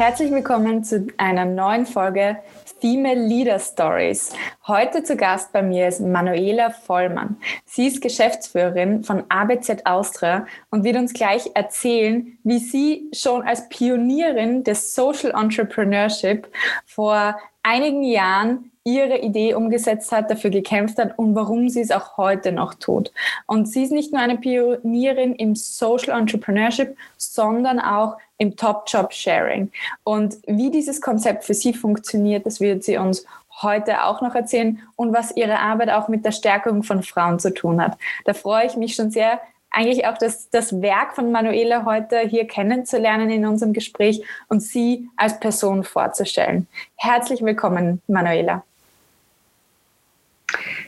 [0.00, 2.38] Herzlich willkommen zu einer neuen Folge
[2.80, 4.32] Female Leader Stories.
[4.66, 7.36] Heute zu Gast bei mir ist Manuela Vollmann.
[7.66, 13.68] Sie ist Geschäftsführerin von ABZ Austria und wird uns gleich erzählen, wie sie schon als
[13.68, 16.48] Pionierin des Social Entrepreneurship
[16.86, 22.16] vor einigen Jahren ihre Idee umgesetzt hat, dafür gekämpft hat und warum sie es auch
[22.16, 23.12] heute noch tut.
[23.46, 29.70] Und sie ist nicht nur eine Pionierin im Social Entrepreneurship, sondern auch im Top-Job-Sharing.
[30.04, 33.26] Und wie dieses Konzept für sie funktioniert, das wird sie uns
[33.62, 37.52] heute auch noch erzählen und was ihre Arbeit auch mit der Stärkung von Frauen zu
[37.52, 37.98] tun hat.
[38.24, 42.46] Da freue ich mich schon sehr, eigentlich auch das, das Werk von Manuela heute hier
[42.46, 46.66] kennenzulernen in unserem Gespräch und sie als Person vorzustellen.
[46.96, 48.64] Herzlich willkommen, Manuela.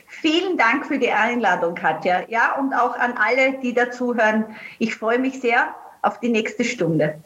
[0.07, 2.23] Vielen Dank für die Einladung, Katja.
[2.29, 4.45] Ja, und auch an alle, die dazuhören.
[4.79, 7.19] Ich freue mich sehr auf die nächste Stunde.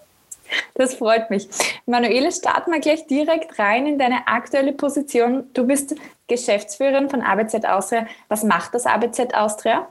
[0.73, 1.47] Das freut mich.
[1.85, 5.49] Manuela, starten wir gleich direkt rein in deine aktuelle Position.
[5.53, 5.95] Du bist
[6.27, 8.07] Geschäftsführerin von ABZ Austria.
[8.29, 9.87] Was macht das ABZ Austria?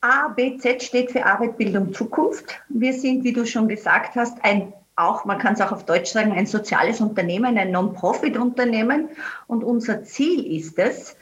[0.00, 2.58] ABZ steht für Arbeit, Bildung, Zukunft.
[2.68, 6.10] Wir sind, wie du schon gesagt hast, ein auch, man kann es auch auf Deutsch
[6.10, 9.08] sagen, ein soziales Unternehmen, ein Non-Profit-Unternehmen.
[9.46, 11.16] Und unser Ziel ist es,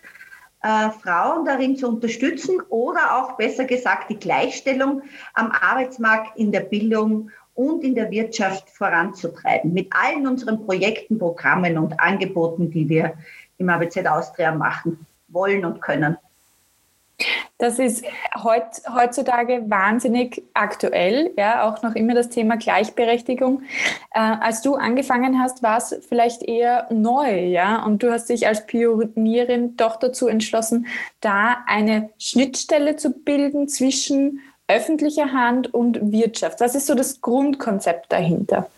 [0.62, 5.03] äh, Frauen darin zu unterstützen oder auch besser gesagt die Gleichstellung
[5.34, 9.73] am Arbeitsmarkt, in der Bildung und in der Wirtschaft voranzutreiben.
[9.73, 13.15] Mit allen unseren Projekten, Programmen und Angeboten, die wir
[13.59, 16.17] im ABZ Austria machen wollen und können.
[17.59, 18.05] Das ist
[18.41, 18.62] heut,
[18.95, 23.62] heutzutage wahnsinnig aktuell, ja, auch noch immer das Thema Gleichberechtigung.
[24.15, 28.47] Äh, als du angefangen hast, war es vielleicht eher neu, ja, und du hast dich
[28.47, 30.87] als Pionierin doch dazu entschlossen,
[31.20, 36.60] da eine Schnittstelle zu bilden zwischen öffentlicher Hand und Wirtschaft.
[36.60, 38.71] Was ist so das Grundkonzept dahinter?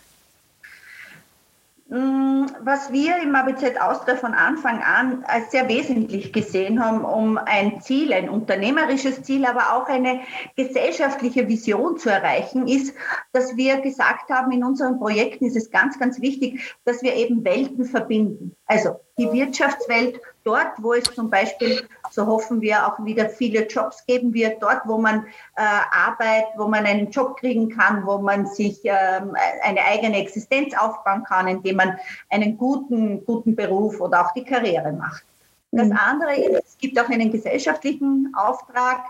[1.92, 7.36] Mm, was wir im ABZ Austria von Anfang an als sehr wesentlich gesehen haben, um
[7.36, 10.20] ein Ziel, ein unternehmerisches Ziel, aber auch eine
[10.54, 12.94] gesellschaftliche Vision zu erreichen, ist,
[13.32, 17.44] dass wir gesagt haben, in unseren Projekten ist es ganz, ganz wichtig, dass wir eben
[17.44, 18.54] Welten verbinden.
[18.66, 24.04] Also die Wirtschaftswelt dort, wo es zum Beispiel, so hoffen wir, auch wieder viele Jobs
[24.06, 25.62] geben wird, dort, wo man äh,
[25.92, 31.24] Arbeit, wo man einen Job kriegen kann, wo man sich ähm, eine eigene Existenz aufbauen
[31.24, 31.98] kann, indem man
[32.30, 35.24] einen guten, guten Beruf oder auch die Karriere macht.
[35.72, 35.96] Das mhm.
[35.96, 39.04] andere ist, es gibt auch einen gesellschaftlichen Auftrag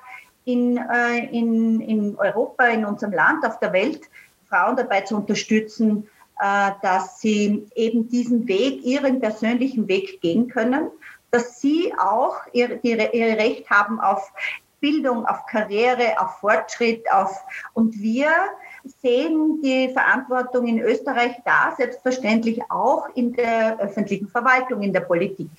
[0.44, 4.02] in, äh, in, in Europa, in unserem Land, auf der Welt,
[4.48, 6.08] Frauen dabei zu unterstützen,
[6.40, 10.88] äh, dass sie eben diesen Weg, ihren persönlichen Weg gehen können,
[11.30, 14.32] dass sie auch ihr, ihre, ihr Recht haben auf
[14.80, 17.38] Bildung, auf Karriere, auf Fortschritt, auf
[17.74, 18.30] und wir
[19.02, 25.50] sehen die Verantwortung in Österreich da selbstverständlich auch in der öffentlichen Verwaltung, in der Politik.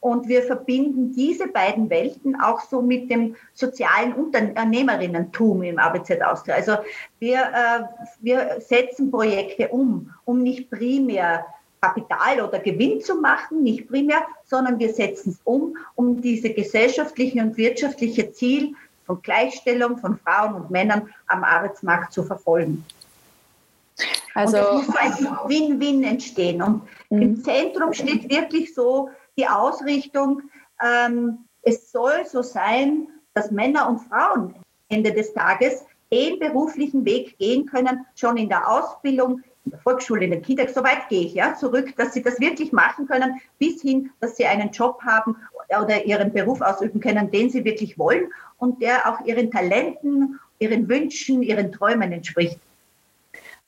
[0.00, 6.54] Und wir verbinden diese beiden Welten auch so mit dem sozialen Unternehmerinnentum im ABZ Austria.
[6.54, 6.78] Also
[7.18, 7.82] wir, äh,
[8.20, 11.44] wir setzen Projekte um, um nicht primär
[11.80, 17.40] Kapital oder Gewinn zu machen, nicht primär, sondern wir setzen es um, um diese gesellschaftliche
[17.40, 18.74] und wirtschaftliche Ziel
[19.06, 22.84] von Gleichstellung von Frauen und Männern am Arbeitsmarkt zu verfolgen.
[24.34, 26.62] Also und es muss ein Win-Win entstehen.
[26.62, 27.22] Und mhm.
[27.22, 30.42] im Zentrum steht wirklich so die Ausrichtung,
[30.82, 34.54] ähm, es soll so sein, dass Männer und Frauen
[34.88, 40.24] Ende des Tages den beruflichen Weg gehen können, schon in der Ausbildung, in der Volksschule,
[40.24, 43.40] in der Kita, so weit gehe ich ja zurück, dass sie das wirklich machen können,
[43.58, 45.36] bis hin, dass sie einen Job haben
[45.68, 50.88] oder ihren Beruf ausüben können, den sie wirklich wollen und der auch ihren Talenten, ihren
[50.88, 52.58] Wünschen, ihren Träumen entspricht.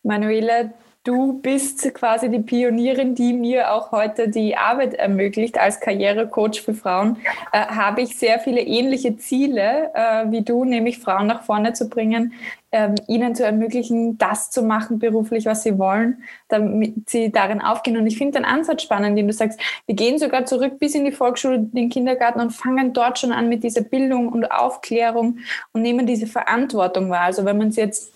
[0.03, 0.73] Manuela,
[1.05, 6.75] Du bist quasi die Pionierin, die mir auch heute die Arbeit ermöglicht als Karrierecoach für
[6.75, 7.17] Frauen.
[7.51, 11.89] Äh, habe ich sehr viele ähnliche Ziele äh, wie du, nämlich Frauen nach vorne zu
[11.89, 12.35] bringen,
[12.73, 17.99] ähm, ihnen zu ermöglichen, das zu machen beruflich, was sie wollen, damit sie darin aufgehen.
[17.99, 21.05] Und ich finde den Ansatz spannend, den du sagst, wir gehen sogar zurück bis in
[21.05, 25.39] die Volksschule, den Kindergarten und fangen dort schon an mit dieser Bildung und Aufklärung
[25.73, 27.23] und nehmen diese Verantwortung wahr.
[27.23, 28.13] Also wenn man es jetzt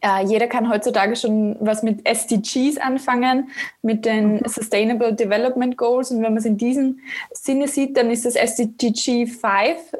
[0.00, 3.50] äh, jeder kann heutzutage schon was mit SDGs anfangen,
[3.82, 4.42] mit den mhm.
[4.46, 6.10] Sustainable Development Goals.
[6.10, 7.00] Und wenn man es in diesem
[7.32, 9.42] Sinne sieht, dann ist das SDG 5,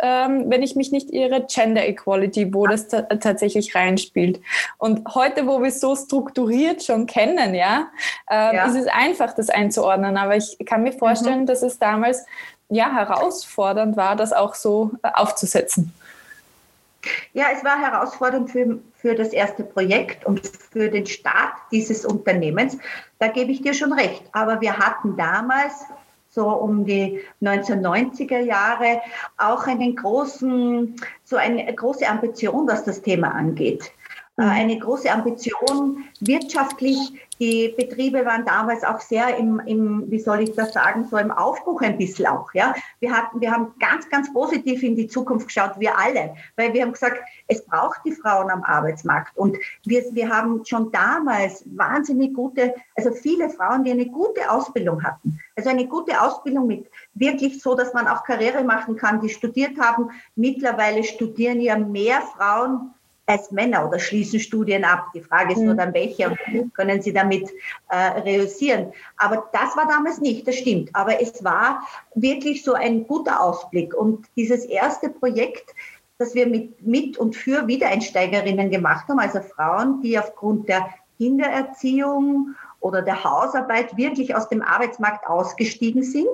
[0.00, 4.40] ähm, wenn ich mich nicht irre, Gender Equality, wo das tatsächlich reinspielt.
[4.78, 7.88] Und heute, wo wir es so strukturiert schon kennen, ja,
[8.30, 10.16] äh, ja, ist es einfach, das einzuordnen.
[10.16, 11.46] Aber ich kann mir vorstellen, mhm.
[11.46, 12.24] dass es damals
[12.68, 15.92] ja herausfordernd war, das auch so äh, aufzusetzen.
[17.32, 22.78] Ja, es war herausfordernd für, für das erste Projekt und für den Start dieses Unternehmens.
[23.18, 24.22] Da gebe ich dir schon recht.
[24.32, 25.84] Aber wir hatten damals
[26.28, 29.00] so um die 1990er Jahre
[29.38, 33.90] auch einen großen, so eine große Ambition, was das Thema angeht.
[34.38, 34.50] Äh, mhm.
[34.50, 36.98] Eine große Ambition wirtschaftlich.
[37.38, 41.30] Die Betriebe waren damals auch sehr im, im, wie soll ich das sagen, so im
[41.30, 42.52] Aufbruch ein bisschen auch.
[42.54, 42.74] Ja?
[43.00, 46.82] Wir, hatten, wir haben ganz, ganz positiv in die Zukunft geschaut, wir alle, weil wir
[46.82, 49.36] haben gesagt, es braucht die Frauen am Arbeitsmarkt.
[49.36, 55.02] Und wir, wir haben schon damals wahnsinnig gute, also viele Frauen, die eine gute Ausbildung
[55.02, 55.38] hatten.
[55.56, 59.78] Also eine gute Ausbildung mit wirklich so, dass man auch Karriere machen kann, die studiert
[59.78, 60.10] haben.
[60.34, 62.92] Mittlerweile studieren ja mehr Frauen
[63.26, 65.08] als Männer oder schließen Studien ab.
[65.14, 65.78] Die Frage ist nur mhm.
[65.78, 66.36] dann, welche
[66.74, 67.50] können sie damit
[67.88, 68.92] äh, reüssieren.
[69.16, 70.90] Aber das war damals nicht, das stimmt.
[70.94, 71.82] Aber es war
[72.14, 73.94] wirklich so ein guter Ausblick.
[73.94, 75.74] Und dieses erste Projekt,
[76.18, 80.88] das wir mit, mit und für Wiedereinsteigerinnen gemacht haben, also Frauen, die aufgrund der
[81.18, 86.28] Kindererziehung oder der Hausarbeit wirklich aus dem Arbeitsmarkt ausgestiegen sind,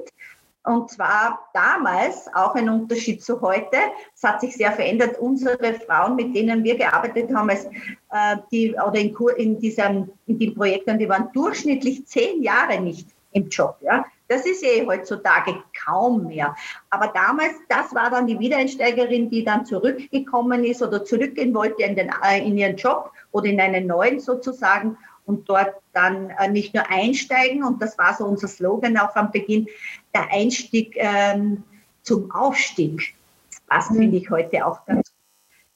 [0.64, 3.76] und zwar damals auch ein Unterschied zu heute.
[4.14, 5.18] Es hat sich sehr verändert.
[5.18, 10.38] Unsere Frauen, mit denen wir gearbeitet haben, als, äh, die, oder in, in, diesem, in
[10.38, 13.76] den Projekten, die waren durchschnittlich zehn Jahre nicht im Job.
[13.80, 14.04] Ja?
[14.28, 16.54] Das ist eh heutzutage kaum mehr.
[16.90, 21.96] Aber damals, das war dann die Wiedereinsteigerin, die dann zurückgekommen ist oder zurückgehen wollte in,
[21.96, 26.74] den, äh, in ihren Job oder in einen neuen sozusagen und dort dann äh, nicht
[26.74, 29.66] nur einsteigen, und das war so unser Slogan auch am Beginn,
[30.14, 31.62] der Einstieg ähm,
[32.02, 33.14] zum Aufstieg.
[33.50, 33.98] Das passt, mhm.
[33.98, 35.16] finde ich, heute auch ganz gut.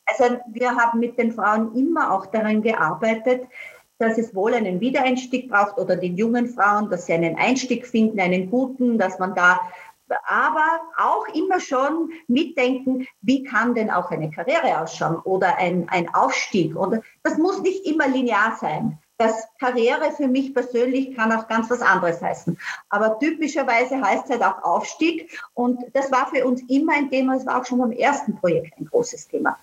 [0.06, 3.46] Also wir haben mit den Frauen immer auch daran gearbeitet,
[3.98, 8.20] dass es wohl einen Wiedereinstieg braucht oder den jungen Frauen, dass sie einen Einstieg finden,
[8.20, 9.58] einen guten, dass man da
[10.26, 16.14] aber auch immer schon mitdenken, wie kann denn auch eine Karriere ausschauen oder ein, ein
[16.14, 16.76] Aufstieg.
[16.76, 21.70] Und das muss nicht immer linear sein das Karriere für mich persönlich kann auch ganz
[21.70, 22.58] was anderes heißen.
[22.90, 25.40] Aber typischerweise heißt es halt auch Aufstieg.
[25.54, 27.36] Und das war für uns immer ein Thema.
[27.36, 29.58] Es war auch schon beim ersten Projekt ein großes Thema.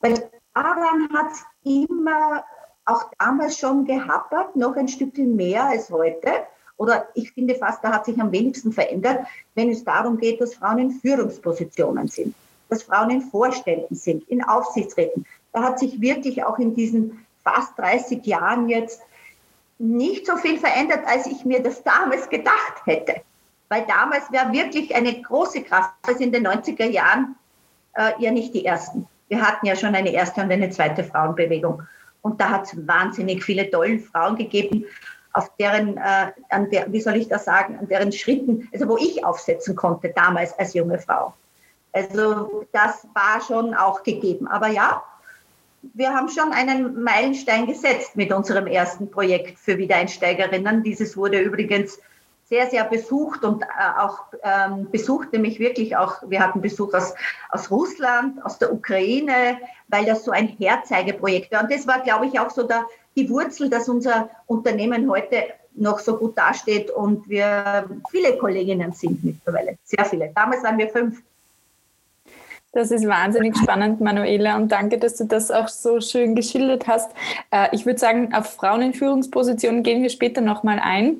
[0.00, 2.44] Weil daran hat es immer
[2.86, 6.30] auch damals schon gehappert, noch ein Stückchen mehr als heute.
[6.78, 10.54] Oder ich finde fast, da hat sich am wenigsten verändert, wenn es darum geht, dass
[10.54, 12.34] Frauen in Führungspositionen sind,
[12.70, 15.26] dass Frauen in Vorständen sind, in Aufsichtsräten.
[15.52, 19.00] Da hat sich wirklich auch in diesen fast 30 Jahren jetzt
[19.78, 23.20] nicht so viel verändert, als ich mir das damals gedacht hätte.
[23.68, 27.36] Weil damals wäre wirklich eine große Kraft, also in den 90er Jahren
[27.94, 29.06] äh, ja nicht die ersten.
[29.28, 31.82] Wir hatten ja schon eine erste und eine zweite Frauenbewegung.
[32.22, 34.84] Und da hat es wahnsinnig viele tolle Frauen gegeben,
[35.34, 38.96] auf deren, äh, an der, wie soll ich das sagen, an deren Schritten, also wo
[38.96, 41.34] ich aufsetzen konnte damals als junge Frau.
[41.92, 44.48] Also das war schon auch gegeben.
[44.48, 45.02] Aber ja,
[45.82, 50.82] wir haben schon einen Meilenstein gesetzt mit unserem ersten Projekt für Wiedereinsteigerinnen.
[50.82, 51.98] Dieses wurde übrigens
[52.48, 53.66] sehr, sehr besucht und äh,
[53.98, 57.14] auch ähm, besucht nämlich wirklich auch, wir hatten Besuch aus,
[57.50, 59.58] aus Russland, aus der Ukraine,
[59.88, 61.62] weil das so ein Herzeigeprojekt war.
[61.62, 62.86] Und das war, glaube ich, auch so der,
[63.16, 65.44] die Wurzel, dass unser Unternehmen heute
[65.74, 70.32] noch so gut dasteht und wir viele Kolleginnen sind mittlerweile, sehr viele.
[70.34, 71.22] Damals waren wir fünf.
[72.72, 77.10] Das ist wahnsinnig spannend, Manuela, und danke, dass du das auch so schön geschildert hast.
[77.50, 81.16] Äh, ich würde sagen, auf Frauen in Führungspositionen gehen wir später nochmal ein.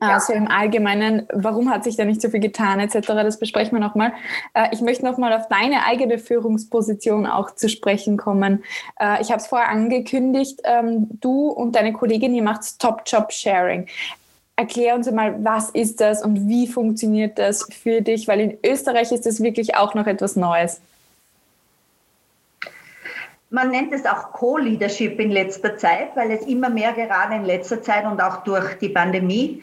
[0.00, 0.14] Ja.
[0.14, 3.80] Also im Allgemeinen, warum hat sich da nicht so viel getan, etc., das besprechen wir
[3.80, 4.12] nochmal.
[4.52, 8.64] Äh, ich möchte nochmal auf deine eigene Führungsposition auch zu sprechen kommen.
[8.98, 13.86] Äh, ich habe es vorher angekündigt, ähm, du und deine Kollegin, ihr macht Top-Job-Sharing.
[14.56, 18.28] Erklär uns einmal, was ist das und wie funktioniert das für dich?
[18.28, 20.80] Weil in Österreich ist das wirklich auch noch etwas Neues.
[23.50, 27.82] Man nennt es auch Co-Leadership in letzter Zeit, weil es immer mehr gerade in letzter
[27.82, 29.62] Zeit und auch durch die Pandemie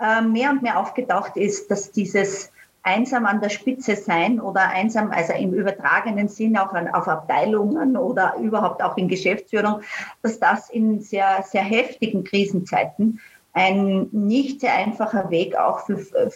[0.00, 2.52] äh, mehr und mehr aufgetaucht ist, dass dieses
[2.84, 7.96] einsam an der Spitze sein oder einsam, also im übertragenen Sinn auch an, auf Abteilungen
[7.96, 9.82] oder überhaupt auch in Geschäftsführung,
[10.22, 13.20] dass das in sehr, sehr heftigen Krisenzeiten
[13.52, 16.30] ein nicht sehr einfacher Weg auch für, für,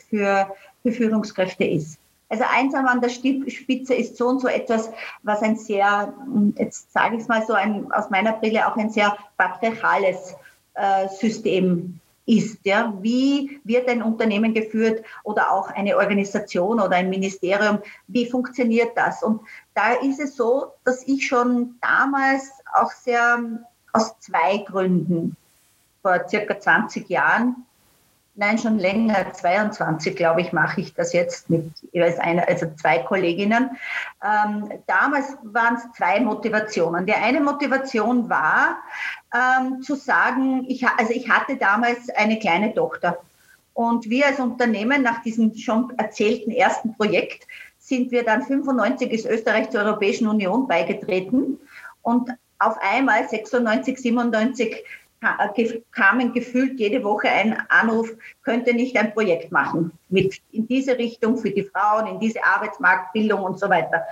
[0.83, 1.99] für Führungskräfte ist.
[2.29, 4.91] Also einsam an der Spitze ist so und so etwas,
[5.23, 6.13] was ein sehr,
[6.57, 10.35] jetzt sage ich es mal so, ein, aus meiner Brille auch ein sehr patriarchales
[10.75, 12.59] äh, System ist.
[12.65, 12.93] Ja?
[13.01, 17.79] Wie wird ein Unternehmen geführt oder auch eine Organisation oder ein Ministerium?
[18.09, 19.23] Wie funktioniert das?
[19.23, 19.41] Und
[19.75, 23.39] da ist es so, dass ich schon damals auch sehr
[23.93, 25.37] aus zwei Gründen
[26.07, 27.67] vor circa 20 Jahren
[28.37, 32.99] nein, schon länger, 22, glaube ich, mache ich das jetzt mit jeweils einer, also zwei
[32.99, 33.71] Kolleginnen.
[34.23, 37.07] Ähm, damals waren es zwei Motivationen.
[37.07, 38.79] Die eine Motivation war,
[39.35, 43.19] ähm, zu sagen, ich, also ich hatte damals eine kleine Tochter.
[43.73, 47.47] Und wir als Unternehmen nach diesem schon erzählten ersten Projekt
[47.79, 51.59] sind wir dann 95 ist Österreich zur Europäischen Union beigetreten
[52.03, 54.83] und auf einmal 96, 97
[55.93, 61.39] kamen gefühlt jede Woche ein Anruf, könnte nicht ein Projekt machen mit in diese Richtung
[61.39, 64.03] für die Frauen, in diese Arbeitsmarktbildung und so weiter.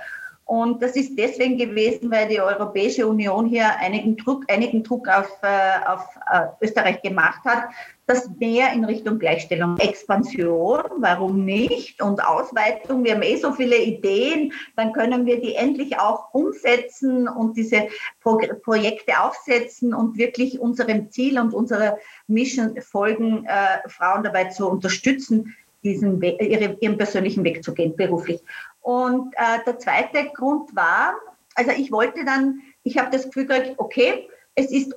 [0.45, 5.27] Und das ist deswegen gewesen, weil die Europäische Union hier einigen Druck, einigen Druck auf,
[5.41, 7.69] äh, auf äh, Österreich gemacht hat,
[8.05, 11.99] dass mehr in Richtung Gleichstellung, Expansion, warum nicht?
[11.99, 17.27] Und Ausweitung, wir haben eh so viele Ideen, dann können wir die endlich auch umsetzen
[17.27, 17.87] und diese
[18.21, 21.97] Pro Projekte aufsetzen und wirklich unserem Ziel und unserer
[22.27, 27.95] Mission folgen, äh, Frauen dabei zu unterstützen, diesen Weg, ihre, ihren persönlichen Weg zu gehen,
[27.95, 28.41] beruflich.
[28.85, 31.15] Und äh, der zweite Grund war,
[31.55, 34.93] also ich wollte dann, ich habe das Gefühl gehabt, okay, es ist,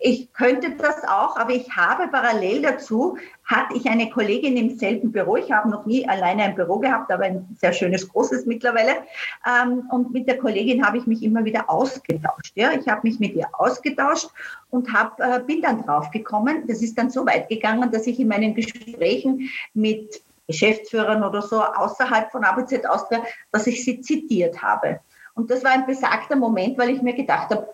[0.00, 5.12] ich könnte das auch, aber ich habe parallel dazu, hatte ich eine Kollegin im selben
[5.12, 9.02] Büro, ich habe noch nie alleine ein Büro gehabt, aber ein sehr schönes, großes mittlerweile.
[9.46, 12.52] Ähm, und mit der Kollegin habe ich mich immer wieder ausgetauscht.
[12.54, 12.72] Ja?
[12.72, 14.30] Ich habe mich mit ihr ausgetauscht
[14.70, 16.66] und hab, äh, bin dann draufgekommen.
[16.68, 21.62] Das ist dann so weit gegangen, dass ich in meinen Gesprächen mit Geschäftsführern oder so
[21.62, 23.22] außerhalb von ABZ Austria,
[23.52, 25.00] dass ich sie zitiert habe.
[25.34, 27.68] Und das war ein besagter Moment, weil ich mir gedacht habe,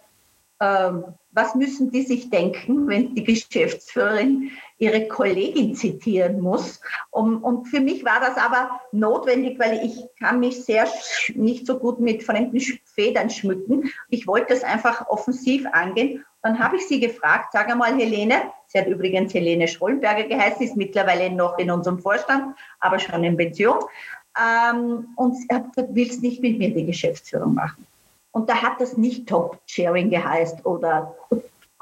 [1.32, 6.80] was müssen die sich denken, wenn die Geschäftsführerin ihre Kollegin zitieren muss?
[7.10, 10.86] Und für mich war das aber notwendig, weil ich kann mich sehr
[11.34, 13.90] nicht so gut mit fremden Federn schmücken.
[14.10, 16.24] Ich wollte es einfach offensiv angehen.
[16.42, 20.76] Dann habe ich sie gefragt, sag einmal, Helene, sie hat übrigens Helene Schollenberger geheißen, ist
[20.76, 23.78] mittlerweile noch in unserem Vorstand, aber schon in Pension.
[24.36, 27.86] Ähm, und sie hat gesagt, willst nicht mit mir die Geschäftsführung machen?
[28.32, 31.14] Und da hat das nicht Top-Sharing geheißt oder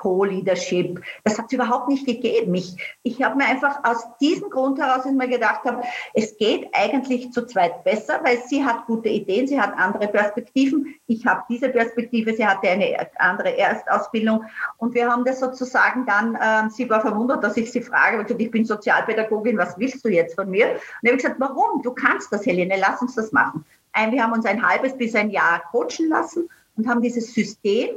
[0.00, 1.02] Co-Leadership.
[1.24, 2.54] Das hat es überhaupt nicht gegeben.
[2.54, 5.82] Ich, ich habe mir einfach aus diesem Grund heraus immer gedacht, habe,
[6.14, 10.94] es geht eigentlich zu zweit besser, weil sie hat gute Ideen, sie hat andere Perspektiven.
[11.06, 14.44] Ich habe diese Perspektive, sie hatte eine andere Erstausbildung.
[14.78, 18.40] Und wir haben das sozusagen dann, äh, sie war verwundert, dass ich sie frage, weil
[18.40, 20.70] ich bin Sozialpädagogin, was willst du jetzt von mir?
[20.70, 21.82] Und ich habe gesagt, warum?
[21.82, 23.66] Du kannst das, Helene, lass uns das machen.
[23.94, 27.96] Wir haben uns ein halbes bis ein Jahr coachen lassen und haben dieses System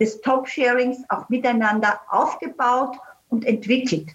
[0.00, 2.96] des Top-Sharings auch miteinander aufgebaut
[3.28, 4.08] und entwickelt.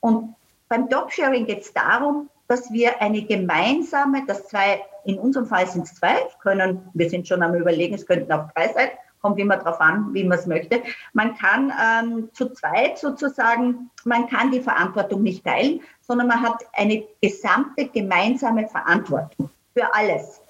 [0.00, 0.34] Und
[0.68, 5.86] beim Top-Sharing geht es darum, dass wir eine gemeinsame, das zwei, in unserem Fall sind
[5.86, 8.88] es zwei, können, wir sind schon am überlegen, es könnten auch drei sein,
[9.22, 10.82] kommt immer darauf an, wie man es möchte.
[11.12, 16.62] Man kann ähm, zu zweit sozusagen, man kann die Verantwortung nicht teilen, sondern man hat
[16.72, 20.41] eine gesamte gemeinsame Verantwortung für alles.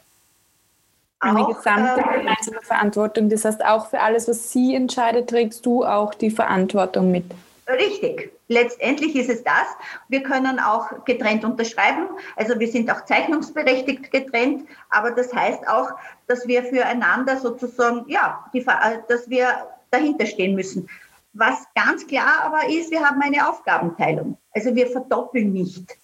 [1.23, 3.29] Eine auch, gesamte äh, gemeinsame Verantwortung.
[3.29, 7.25] Das heißt, auch für alles, was sie entscheidet, trägst du auch die Verantwortung mit.
[7.69, 8.33] Richtig.
[8.49, 9.69] Letztendlich ist es das.
[10.09, 12.09] Wir können auch getrennt unterschreiben.
[12.37, 14.69] Also wir sind auch zeichnungsberechtigt getrennt.
[14.91, 15.91] Aber das heißt auch,
[16.27, 20.89] dass wir füreinander sozusagen, ja, die, äh, dass wir dahinter stehen müssen.
[21.35, 24.37] Was ganz klar aber ist, wir haben eine Aufgabenteilung.
[24.55, 25.97] Also wir verdoppeln nicht.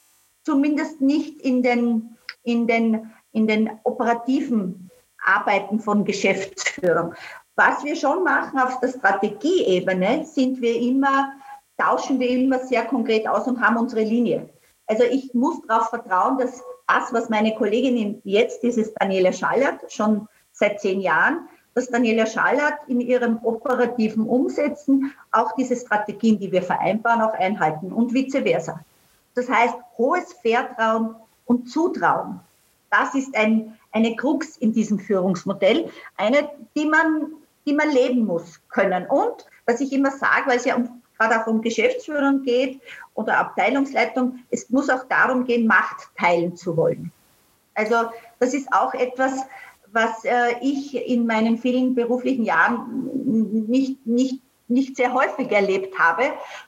[0.44, 4.87] Zumindest nicht in den, in den, in den operativen
[5.28, 7.14] Arbeiten von Geschäftsführung.
[7.56, 11.32] Was wir schon machen auf der Strategieebene, sind wir immer,
[11.76, 14.48] tauschen wir immer sehr konkret aus und haben unsere Linie.
[14.86, 20.26] Also ich muss darauf vertrauen, dass das, was meine Kollegin jetzt ist Daniela Schallert, schon
[20.52, 26.62] seit zehn Jahren, dass Daniela Schallert in ihrem operativen Umsetzen auch diese Strategien, die wir
[26.62, 28.80] vereinbaren, auch einhalten und vice versa.
[29.34, 32.40] Das heißt, hohes Vertrauen und Zutrauen.
[32.90, 37.32] Das ist ein, eine Krux in diesem Führungsmodell, eine, die man,
[37.66, 39.06] die man leben muss können.
[39.06, 42.80] Und was ich immer sage, weil es ja um, gerade auch um Geschäftsführung geht
[43.14, 47.12] oder Abteilungsleitung, es muss auch darum gehen, Macht teilen zu wollen.
[47.74, 49.44] Also das ist auch etwas,
[49.92, 56.24] was äh, ich in meinen vielen beruflichen Jahren nicht, nicht, nicht sehr häufig erlebt habe,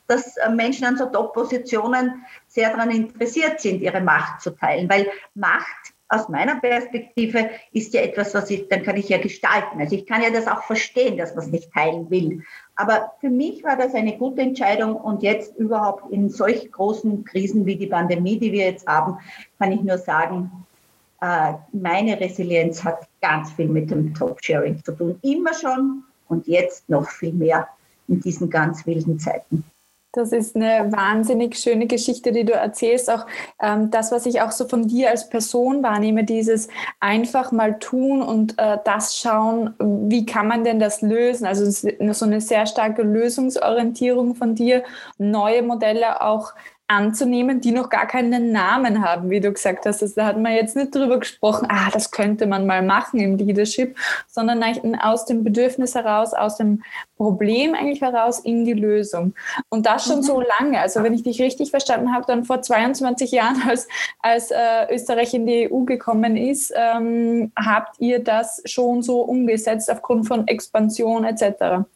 [0.07, 5.07] dass äh, Menschen an so Top-Positionen sehr daran interessiert sind, ihre Macht zu teilen, weil
[5.35, 9.81] Macht aus meiner Perspektive ist ja etwas, was ich, dann kann ich ja gestalten.
[9.81, 12.43] Also ich kann ja das auch verstehen, dass man es nicht teilen will.
[12.75, 17.65] Aber für mich war das eine gute Entscheidung und jetzt überhaupt in solch großen Krisen
[17.65, 19.19] wie die Pandemie, die wir jetzt haben,
[19.61, 20.51] kann ich nur sagen,
[21.21, 25.19] äh, meine Resilienz hat ganz viel mit dem Top-Sharing zu tun.
[25.23, 27.69] Immer schon und jetzt noch viel mehr
[28.09, 29.65] in diesen ganz wilden Zeiten.
[30.13, 33.09] Das ist eine wahnsinnig schöne Geschichte, die du erzählst.
[33.09, 33.27] Auch
[33.63, 38.21] ähm, das, was ich auch so von dir als Person wahrnehme, dieses einfach mal tun
[38.21, 41.47] und äh, das schauen, wie kann man denn das lösen?
[41.47, 44.83] Also so eine sehr starke Lösungsorientierung von dir,
[45.19, 46.55] neue Modelle auch
[46.91, 50.03] anzunehmen, die noch gar keinen Namen haben, wie du gesagt hast.
[50.03, 53.37] Also da hat man jetzt nicht drüber gesprochen, ah, das könnte man mal machen im
[53.37, 54.61] Leadership, sondern
[55.01, 56.83] aus dem Bedürfnis heraus, aus dem
[57.17, 59.35] Problem eigentlich heraus in die Lösung.
[59.69, 60.23] Und das schon mhm.
[60.25, 60.81] so lange.
[60.81, 63.87] Also wenn ich dich richtig verstanden habe, dann vor 22 Jahren, als,
[64.19, 69.89] als äh, Österreich in die EU gekommen ist, ähm, habt ihr das schon so umgesetzt
[69.93, 71.87] aufgrund von Expansion etc.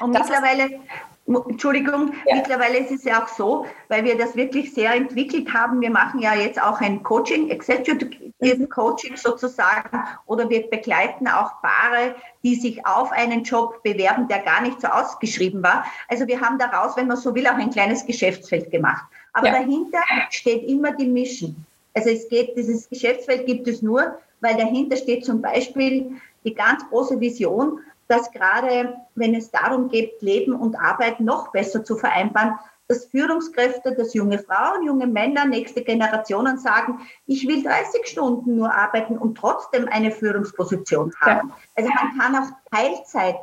[0.00, 0.80] Und das mittlerweile
[1.26, 2.36] Entschuldigung, ja.
[2.36, 5.80] mittlerweile ist es ja auch so, weil wir das wirklich sehr entwickelt haben.
[5.80, 8.68] Wir machen ja jetzt auch ein Coaching, Executive mhm.
[8.68, 14.60] Coaching sozusagen, oder wir begleiten auch Paare, die sich auf einen Job bewerben, der gar
[14.60, 15.86] nicht so ausgeschrieben war.
[16.08, 19.04] Also wir haben daraus, wenn man so will, auch ein kleines Geschäftsfeld gemacht.
[19.32, 19.54] Aber ja.
[19.54, 21.56] dahinter steht immer die Mission.
[21.94, 26.86] Also es geht, dieses Geschäftsfeld gibt es nur, weil dahinter steht zum Beispiel die ganz
[26.90, 32.58] große Vision, dass gerade wenn es darum geht, Leben und Arbeit noch besser zu vereinbaren,
[32.86, 38.74] dass Führungskräfte, dass junge Frauen, junge Männer, nächste Generationen sagen, ich will 30 Stunden nur
[38.74, 41.48] arbeiten und trotzdem eine Führungsposition haben.
[41.48, 41.56] Ja.
[41.76, 43.36] Also man kann auch Teilzeit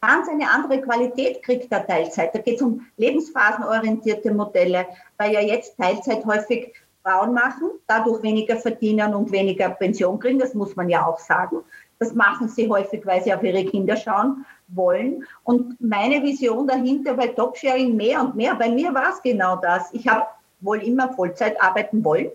[0.00, 2.34] ganz eine andere Qualität kriegt der Teilzeit.
[2.34, 4.86] Da geht es um lebensphasenorientierte Modelle,
[5.18, 6.72] weil ja jetzt Teilzeit häufig
[7.02, 11.58] Frauen machen, dadurch weniger verdienen und weniger Pension kriegen, das muss man ja auch sagen.
[11.98, 15.24] Das machen sie häufig, weil sie auf ihre Kinder schauen wollen.
[15.44, 19.92] Und meine Vision dahinter bei Top-Sharing mehr und mehr, bei mir war es genau das.
[19.92, 20.26] Ich habe
[20.60, 22.30] wohl immer Vollzeit arbeiten wollen,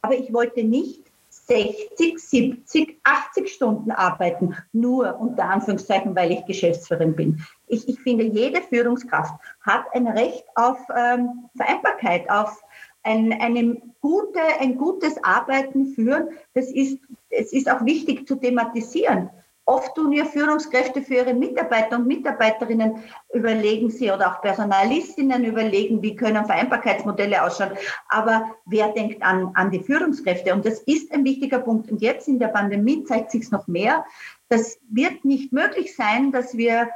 [0.00, 1.02] aber ich wollte nicht
[1.46, 7.44] 60, 70, 80 Stunden arbeiten, nur unter Anführungszeichen, weil ich Geschäftsführerin bin.
[7.66, 12.62] Ich, ich finde, jede Führungskraft hat ein Recht auf ähm, Vereinbarkeit, auf
[13.02, 16.30] ein, eine gute, ein gutes Arbeiten führen.
[16.54, 16.98] Das ist,
[17.30, 19.30] es ist auch wichtig zu thematisieren.
[19.64, 22.96] Oft tun ja Führungskräfte für ihre Mitarbeiter und Mitarbeiterinnen
[23.32, 27.70] überlegen sie oder auch Personalistinnen überlegen, wie können Vereinbarkeitsmodelle ausschauen.
[28.08, 30.52] Aber wer denkt an, an die Führungskräfte?
[30.52, 31.92] Und das ist ein wichtiger Punkt.
[31.92, 34.04] Und jetzt in der Pandemie zeigt sich noch mehr.
[34.48, 36.88] Das wird nicht möglich sein, dass wir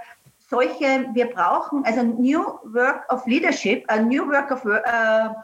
[0.51, 5.35] solche, wir brauchen, also New Work of Leadership, a New Work of uh,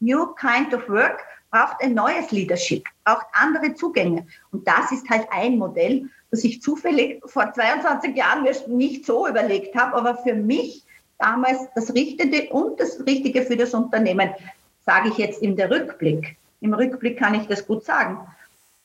[0.00, 4.26] New Kind of Work braucht ein neues Leadership, braucht andere Zugänge.
[4.52, 9.26] Und das ist halt ein Modell, das ich zufällig vor 22 Jahren mir nicht so
[9.26, 10.84] überlegt habe, aber für mich
[11.18, 14.30] damals das Richtige und das Richtige für das Unternehmen,
[14.84, 16.36] sage ich jetzt in der Rückblick.
[16.60, 18.20] Im Rückblick kann ich das gut sagen.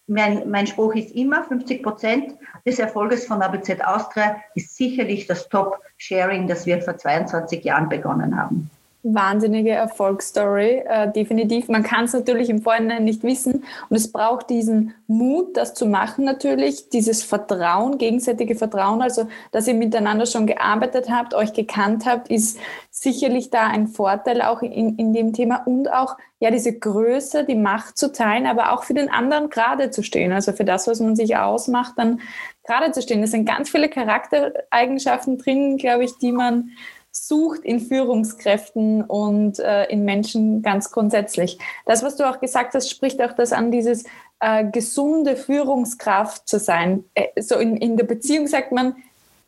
[0.07, 5.47] Mein, mein Spruch ist immer, 50 Prozent des Erfolges von ABZ Austria ist sicherlich das
[5.47, 8.69] Top-Sharing, das wir vor 22 Jahren begonnen haben
[9.03, 11.67] wahnsinnige Erfolgsstory, äh, definitiv.
[11.67, 13.65] Man kann es natürlich im Vorhinein nicht wissen.
[13.89, 19.67] Und es braucht diesen Mut, das zu machen natürlich, dieses Vertrauen, gegenseitige Vertrauen, also dass
[19.67, 22.57] ihr miteinander schon gearbeitet habt, euch gekannt habt, ist
[22.89, 25.63] sicherlich da ein Vorteil auch in, in dem Thema.
[25.65, 29.91] Und auch ja diese Größe, die Macht zu teilen, aber auch für den anderen gerade
[29.91, 32.21] zu stehen, also für das, was man sich ausmacht, dann
[32.65, 33.21] gerade zu stehen.
[33.21, 36.71] Es sind ganz viele Charaktereigenschaften drin, glaube ich, die man
[37.15, 41.59] sucht in Führungskräften und äh, in Menschen ganz grundsätzlich.
[41.85, 44.03] Das, was du auch gesagt hast, spricht auch das an, dieses
[44.39, 47.05] äh, gesunde Führungskraft zu sein.
[47.13, 48.95] Äh, so in, in der Beziehung sagt man,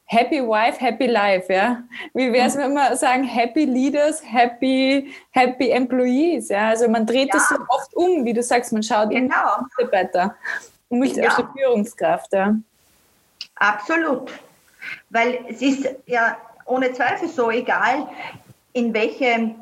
[0.08, 1.82] Happy Wife, Happy Life, ja.
[2.14, 6.70] Wie wäre es, wenn wir sagen, Happy Leaders, Happy, Happy Employees, ja.
[6.70, 7.40] Also man dreht ja.
[7.40, 9.18] das so oft um, wie du sagst, man schaut genau.
[9.18, 10.36] in die Mitarbeiter
[10.90, 11.30] und nicht ja.
[11.30, 12.56] auf die Führungskraft, ja.
[13.56, 14.32] Absolut.
[15.10, 18.08] Weil es ist ja ohne Zweifel so, egal
[18.74, 19.56] in welche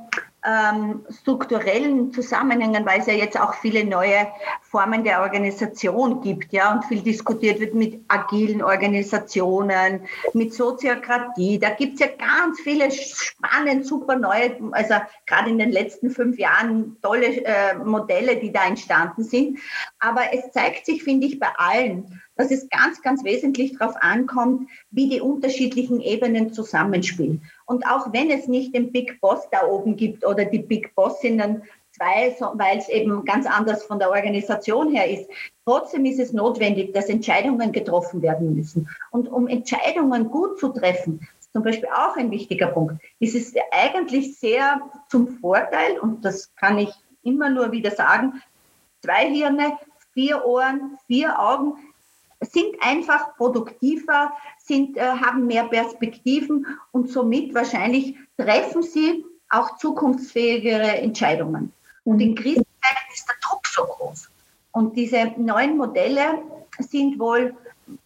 [0.45, 4.27] ähm, strukturellen Zusammenhängen, weil es ja jetzt auch viele neue
[4.61, 10.01] Formen der Organisation gibt, ja, und viel diskutiert wird mit agilen Organisationen,
[10.33, 11.59] mit Soziokratie.
[11.59, 16.37] Da gibt es ja ganz viele spannende, super neue, also gerade in den letzten fünf
[16.37, 19.59] Jahren tolle äh, Modelle, die da entstanden sind.
[19.99, 24.69] Aber es zeigt sich, finde ich, bei allen, dass es ganz, ganz wesentlich darauf ankommt,
[24.91, 27.43] wie die unterschiedlichen Ebenen zusammenspielen.
[27.65, 31.63] Und auch wenn es nicht den Big Boss da oben gibt oder die Big Bossinnen
[31.91, 35.29] zwei, weil es eben ganz anders von der Organisation her ist,
[35.65, 38.89] trotzdem ist es notwendig, dass Entscheidungen getroffen werden müssen.
[39.11, 44.37] Und um Entscheidungen gut zu treffen, zum Beispiel auch ein wichtiger Punkt, ist es eigentlich
[44.39, 46.89] sehr zum Vorteil, und das kann ich
[47.23, 48.41] immer nur wieder sagen,
[49.03, 49.77] zwei Hirne,
[50.13, 51.75] vier Ohren, vier Augen,
[52.41, 60.97] sind einfach produktiver, sind, äh, haben mehr Perspektiven und somit wahrscheinlich treffen sie auch zukunftsfähigere
[60.97, 61.71] Entscheidungen.
[62.05, 62.35] Und in.
[62.35, 64.29] Krisenzeiten ist der Druck so groß.
[64.71, 66.39] Und diese neuen Modelle
[66.79, 67.55] sind wohl,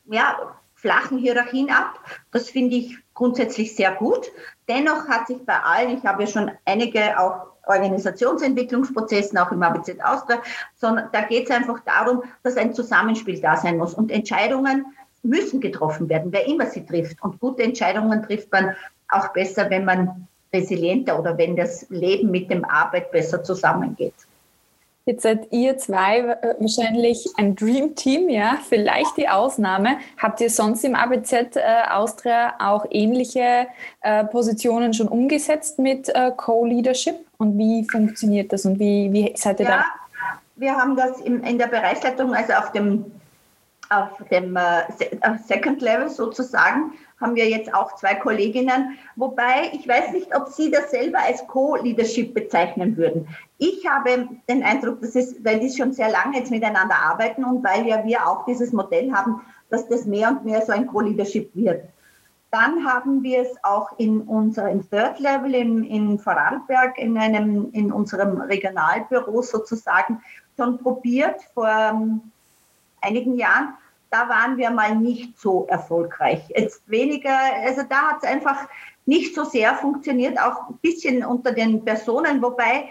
[0.06, 0.38] ja,
[0.76, 2.00] flachen Hierarchien ab.
[2.32, 4.32] Das finde ich grundsätzlich sehr gut.
[4.68, 10.00] Dennoch hat sich bei allen, ich habe ja schon einige auch Organisationsentwicklungsprozessen, auch im ABZ
[10.04, 10.42] Austria,
[10.76, 13.94] sondern da geht es einfach darum, dass ein Zusammenspiel da sein muss.
[13.94, 14.86] Und Entscheidungen
[15.28, 17.22] müssen getroffen werden, wer immer sie trifft.
[17.24, 18.76] Und gute Entscheidungen trifft man
[19.10, 24.14] auch besser, wenn man resilienter oder wenn das Leben mit dem Arbeit besser zusammengeht.
[25.06, 30.00] Jetzt seid ihr zwei äh, wahrscheinlich ein Dream Team, ja, vielleicht die Ausnahme.
[30.18, 33.68] Habt ihr sonst im ABZ äh, Austria auch ähnliche
[34.02, 37.16] äh, Positionen schon umgesetzt mit Co-Leadership?
[37.38, 39.86] Und wie funktioniert das und wie, wie seid ihr ja, da?
[40.58, 43.06] Wir haben das in, in der Bereichsleitung, also auf dem
[43.90, 44.84] auf dem äh,
[45.46, 50.70] Second Level sozusagen haben wir jetzt auch zwei Kolleginnen, wobei ich weiß nicht, ob Sie
[50.70, 53.28] das selber als Co-Leadership bezeichnen würden.
[53.58, 57.64] Ich habe den Eindruck, dass es, weil die schon sehr lange jetzt miteinander arbeiten und
[57.64, 61.50] weil ja wir auch dieses Modell haben, dass das mehr und mehr so ein Co-Leadership
[61.56, 61.86] wird.
[62.52, 67.92] Dann haben wir es auch in unserem Third Level in, in Vorarlberg, in, einem, in
[67.92, 70.22] unserem Regionalbüro sozusagen,
[70.56, 72.32] schon probiert vor ähm,
[73.02, 73.74] einigen Jahren
[74.10, 76.42] da waren wir mal nicht so erfolgreich.
[76.50, 78.68] Jetzt weniger, also da hat es einfach
[79.06, 82.90] nicht so sehr funktioniert, auch ein bisschen unter den Personen, wobei,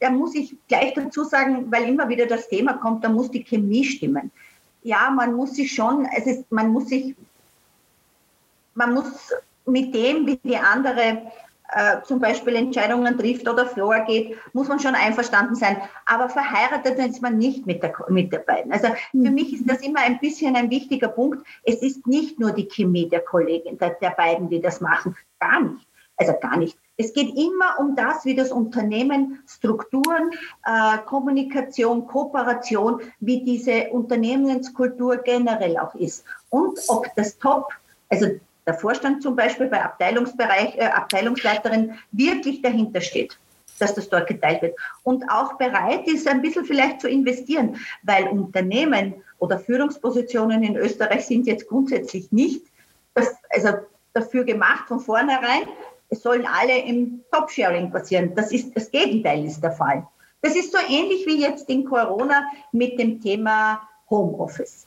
[0.00, 3.44] da muss ich gleich dazu sagen, weil immer wieder das Thema kommt, da muss die
[3.44, 4.30] Chemie stimmen.
[4.82, 7.14] Ja, man muss sich schon, es ist, man muss sich,
[8.74, 9.32] man muss
[9.66, 11.22] mit dem, wie die andere
[11.74, 15.76] äh, zum Beispiel Entscheidungen trifft oder vorgeht, muss man schon einverstanden sein.
[16.06, 18.72] Aber verheiratet ist man nicht mit der, mit der beiden.
[18.72, 19.34] Also für mhm.
[19.34, 21.44] mich ist das immer ein bisschen ein wichtiger Punkt.
[21.64, 25.16] Es ist nicht nur die Chemie der Kollegin, der, der beiden, die das machen.
[25.40, 25.86] Gar nicht.
[26.16, 26.78] Also gar nicht.
[26.96, 30.30] Es geht immer um das, wie das Unternehmen Strukturen,
[30.64, 36.24] äh, Kommunikation, Kooperation, wie diese Unternehmenskultur generell auch ist.
[36.50, 37.72] Und ob das Top,
[38.10, 38.28] also
[38.66, 43.38] der Vorstand zum Beispiel bei Abteilungsbereich, äh, Abteilungsleiterin wirklich dahinter steht,
[43.78, 48.28] dass das dort geteilt wird und auch bereit ist, ein bisschen vielleicht zu investieren, weil
[48.28, 52.66] Unternehmen oder Führungspositionen in Österreich sind jetzt grundsätzlich nicht
[53.14, 53.70] das, also
[54.12, 55.62] dafür gemacht von vornherein,
[56.08, 58.34] es sollen alle im Top-Sharing passieren.
[58.34, 60.06] Das ist das Gegenteil ist der Fall.
[60.42, 64.86] Das ist so ähnlich wie jetzt in Corona mit dem Thema Homeoffice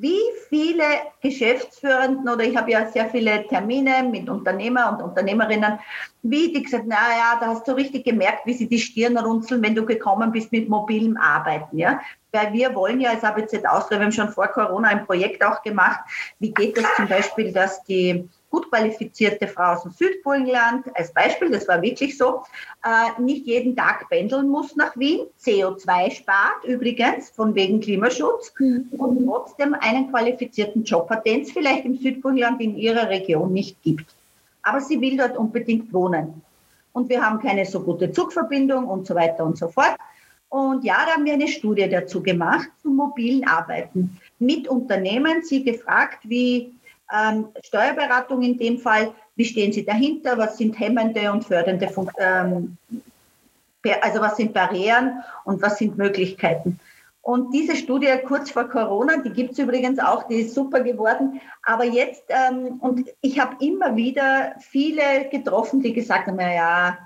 [0.00, 0.84] wie viele
[1.20, 5.78] Geschäftsführenden oder ich habe ja sehr viele Termine mit Unternehmer und Unternehmerinnen,
[6.22, 9.74] wie die gesagt, naja, da hast du richtig gemerkt, wie sie die Stirn runzeln, wenn
[9.74, 12.00] du gekommen bist mit mobilem Arbeiten, ja.
[12.32, 15.62] Weil wir wollen ja als ABZ Austria, wir haben schon vor Corona ein Projekt auch
[15.62, 16.00] gemacht,
[16.38, 21.50] wie geht das zum Beispiel, dass die gut qualifizierte Frau aus dem Südburgenland, als Beispiel,
[21.50, 22.42] das war wirklich so,
[22.84, 28.88] äh, nicht jeden Tag pendeln muss nach Wien, CO2 spart übrigens, von wegen Klimaschutz, mhm.
[28.98, 33.82] und trotzdem einen qualifizierten Job hat, den es vielleicht im Südburgenland in ihrer Region nicht
[33.82, 34.14] gibt.
[34.62, 36.42] Aber sie will dort unbedingt wohnen.
[36.92, 39.96] Und wir haben keine so gute Zugverbindung und so weiter und so fort.
[40.50, 44.20] Und ja, da haben wir eine Studie dazu gemacht, zum mobilen Arbeiten.
[44.38, 46.74] Mit Unternehmen, sie gefragt, wie
[47.12, 52.78] ähm, Steuerberatung in dem Fall, wie stehen Sie dahinter, was sind hemmende und fördernde Funktionen,
[53.84, 56.78] ähm, also was sind Barrieren und was sind Möglichkeiten.
[57.22, 61.40] Und diese Studie kurz vor Corona, die gibt es übrigens auch, die ist super geworden.
[61.62, 66.98] Aber jetzt, ähm, und ich habe immer wieder viele getroffen, die gesagt haben, naja,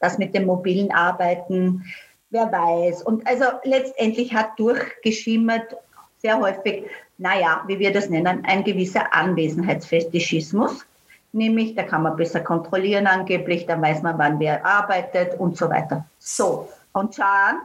[0.00, 1.84] das mit dem mobilen Arbeiten,
[2.30, 3.04] wer weiß.
[3.04, 5.76] Und also letztendlich hat durchgeschimmert
[6.18, 6.84] sehr häufig,
[7.18, 10.86] naja, wie wir das nennen, ein gewisser Anwesenheitsfetischismus.
[11.32, 15.68] Nämlich, da kann man besser kontrollieren angeblich, da weiß man, wann wer arbeitet und so
[15.68, 16.04] weiter.
[16.18, 17.60] So, und schauen,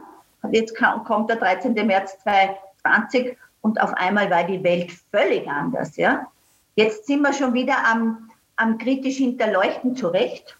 [0.50, 1.74] jetzt kommt der 13.
[1.86, 5.96] März 2020 und auf einmal war die Welt völlig anders.
[5.96, 6.26] Ja?
[6.74, 10.56] Jetzt sind wir schon wieder am, am kritisch hinterleuchten zurecht.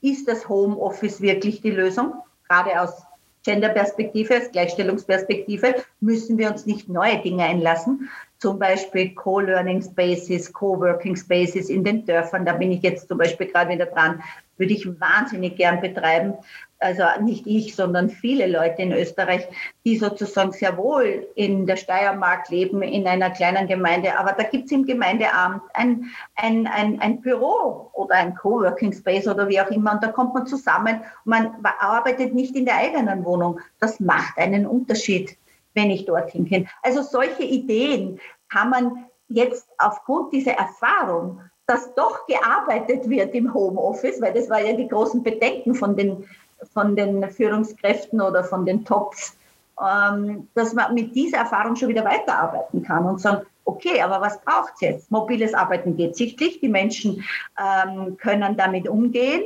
[0.00, 2.14] Ist das Homeoffice wirklich die Lösung?
[2.48, 3.02] Gerade aus
[3.44, 8.08] Genderperspektive, als Gleichstellungsperspektive, müssen wir uns nicht neue Dinge einlassen.
[8.38, 12.44] Zum Beispiel Co-Learning Spaces, Co-Working Spaces in den Dörfern.
[12.44, 14.22] Da bin ich jetzt zum Beispiel gerade wieder dran.
[14.58, 16.34] Würde ich wahnsinnig gern betreiben
[16.78, 19.48] also nicht ich, sondern viele Leute in Österreich,
[19.84, 24.18] die sozusagen sehr wohl in der Steiermark leben, in einer kleinen Gemeinde.
[24.18, 29.26] Aber da gibt es im Gemeindeamt ein, ein, ein, ein Büro oder ein Coworking Space
[29.26, 29.92] oder wie auch immer.
[29.92, 31.00] Und da kommt man zusammen.
[31.24, 33.60] Man arbeitet nicht in der eigenen Wohnung.
[33.80, 35.36] Das macht einen Unterschied,
[35.76, 36.66] wenn ich dorthin gehe.
[36.82, 44.20] Also solche Ideen kann man jetzt aufgrund dieser Erfahrung dass doch gearbeitet wird im Homeoffice,
[44.20, 46.24] weil das war ja die großen Bedenken von den,
[46.72, 49.36] von den Führungskräften oder von den Tops,
[49.80, 54.40] ähm, dass man mit dieser Erfahrung schon wieder weiterarbeiten kann und sagen, okay, aber was
[54.42, 55.10] braucht es jetzt?
[55.10, 57.24] Mobiles Arbeiten geht sichtlich, die Menschen
[57.58, 59.42] ähm, können damit umgehen.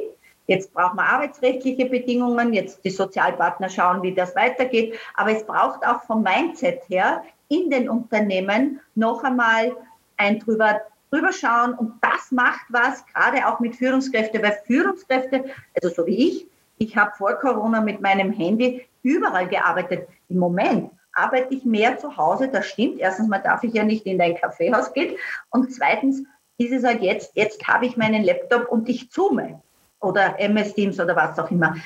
[0.50, 4.98] Jetzt braucht man arbeitsrechtliche Bedingungen, jetzt die Sozialpartner schauen, wie das weitergeht.
[5.14, 9.76] Aber es braucht auch vom Mindset her in den Unternehmen noch einmal
[10.16, 10.80] ein drüber
[11.12, 16.28] drüber schauen und das macht was, gerade auch mit Führungskräften, weil Führungskräfte, also so wie
[16.28, 16.46] ich,
[16.78, 20.08] ich habe vor Corona mit meinem Handy überall gearbeitet.
[20.28, 22.98] Im Moment arbeite ich mehr zu Hause, das stimmt.
[22.98, 25.14] Erstens mal darf ich ja nicht in dein Kaffeehaus gehen
[25.50, 26.24] und zweitens
[26.58, 29.62] ist es halt jetzt, jetzt habe ich meinen Laptop und ich zoome
[30.00, 31.76] oder MS Teams oder was auch immer.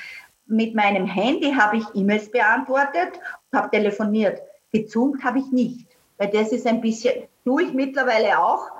[0.47, 3.19] Mit meinem Handy habe ich E-Mails beantwortet
[3.51, 4.41] und habe telefoniert.
[4.71, 8.71] Gezoomt habe ich nicht, weil das ist ein bisschen, tue ich mittlerweile auch,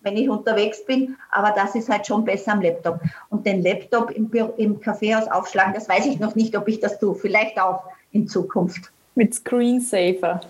[0.00, 3.00] wenn ich unterwegs bin, aber das ist halt schon besser am Laptop.
[3.28, 6.98] Und den Laptop im, im Kaffeehaus aufschlagen, das weiß ich noch nicht, ob ich das
[6.98, 7.14] tue.
[7.14, 8.90] Vielleicht auch in Zukunft.
[9.14, 10.40] Mit Screensaver.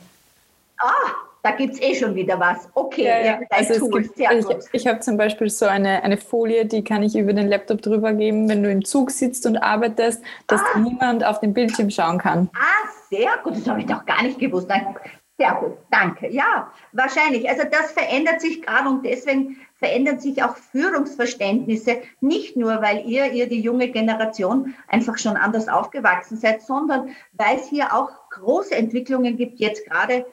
[0.78, 2.68] Ah, da gibt es eh schon wieder was.
[2.74, 3.40] Okay, ja, ja.
[3.50, 7.16] Also es gibt, ich, ich habe zum Beispiel so eine, eine Folie, die kann ich
[7.16, 10.78] über den Laptop drüber geben, wenn du im Zug sitzt und arbeitest, dass ah.
[10.78, 12.48] niemand auf den Bildschirm schauen kann.
[12.54, 14.68] Ah, sehr gut, das habe ich doch gar nicht gewusst.
[15.38, 16.28] Sehr gut, danke.
[16.28, 17.48] Ja, wahrscheinlich.
[17.48, 23.32] Also das verändert sich gerade und deswegen verändern sich auch Führungsverständnisse, nicht nur, weil ihr,
[23.32, 28.76] ihr die junge Generation einfach schon anders aufgewachsen seid, sondern weil es hier auch große
[28.76, 30.24] Entwicklungen gibt, jetzt gerade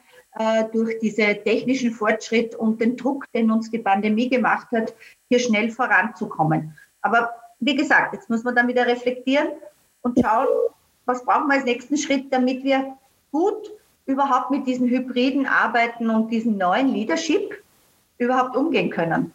[0.72, 4.94] durch diesen technischen Fortschritt und den Druck, den uns die Pandemie gemacht hat,
[5.28, 6.76] hier schnell voranzukommen.
[7.02, 9.48] Aber wie gesagt, jetzt muss man dann wieder reflektieren
[10.02, 10.46] und schauen,
[11.04, 12.96] was brauchen wir als nächsten Schritt, damit wir
[13.32, 13.72] gut
[14.06, 17.62] überhaupt mit diesen hybriden Arbeiten und diesem neuen Leadership
[18.18, 19.32] überhaupt umgehen können.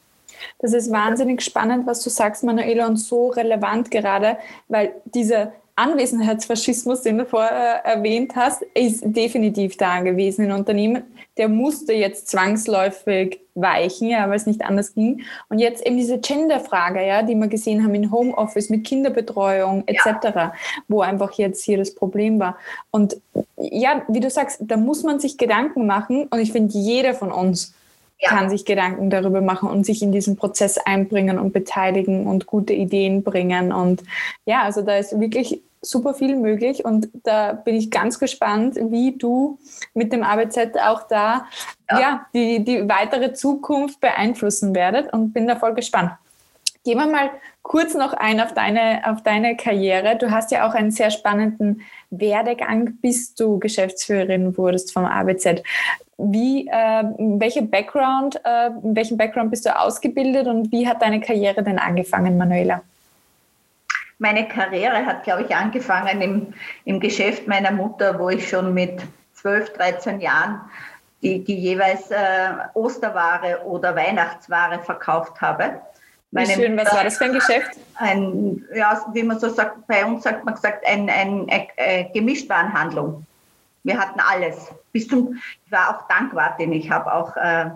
[0.60, 7.02] Das ist wahnsinnig spannend, was du sagst, Manuela, und so relevant gerade, weil dieser Anwesenheitsfaschismus,
[7.02, 11.04] den du vorher erwähnt hast, ist definitiv da gewesen in Unternehmen.
[11.38, 15.24] Der musste jetzt zwangsläufig weichen, ja, weil es nicht anders ging.
[15.50, 20.06] Und jetzt eben diese Gender-Frage, ja, die wir gesehen haben in Homeoffice mit Kinderbetreuung etc.,
[20.24, 20.54] ja.
[20.88, 22.58] wo einfach jetzt hier das Problem war.
[22.92, 23.18] Und
[23.58, 26.28] ja, wie du sagst, da muss man sich Gedanken machen.
[26.28, 27.74] Und ich finde, jeder von uns
[28.20, 28.30] ja.
[28.30, 32.74] kann sich Gedanken darüber machen und sich in diesen Prozess einbringen und beteiligen und gute
[32.74, 33.72] Ideen bringen.
[33.72, 34.04] Und
[34.46, 39.18] ja, also da ist wirklich super viel möglich und da bin ich ganz gespannt, wie
[39.18, 39.60] du
[39.94, 41.46] mit dem ABZ auch da
[41.90, 42.00] ja.
[42.00, 46.12] ja die, die weitere Zukunft beeinflussen werdet und bin da voll gespannt.
[46.84, 47.32] Gehen wir mal
[47.64, 50.18] kurz noch ein auf deine, auf deine Karriere.
[50.18, 55.64] Du hast ja auch einen sehr spannenden Werdegang, bis du Geschäftsführerin wurdest vom ABZ.
[56.20, 61.20] Wie, äh, welche Background, äh, in welchem Background bist du ausgebildet und wie hat deine
[61.22, 62.84] Karriere denn angefangen, Manuela?
[64.18, 66.54] Meine Karriere hat, glaube ich, angefangen im,
[66.86, 69.02] im Geschäft meiner Mutter, wo ich schon mit
[69.34, 70.62] 12, 13 Jahren
[71.22, 75.82] die, die jeweils äh, Osterware oder Weihnachtsware verkauft habe.
[76.32, 77.72] Meine wie schön, was war das für ein Geschäft?
[77.96, 82.12] Ein, ja, wie man so sagt, bei uns sagt man gesagt, ein, ein, ein, ein
[82.14, 83.26] Gemischtwarenhandlung.
[83.84, 84.72] Wir hatten alles.
[84.92, 86.74] Bis zum, ich war auch Dankwartin.
[86.74, 87.70] Ich habe auch äh,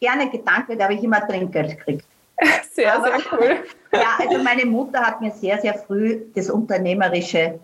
[0.00, 2.06] gerne gedankt, da habe ich immer Trinkgeld gekriegt.
[2.72, 3.56] Sehr, Aber, sehr cool.
[3.92, 7.58] Ja, also meine Mutter hat mir sehr, sehr früh das Unternehmerische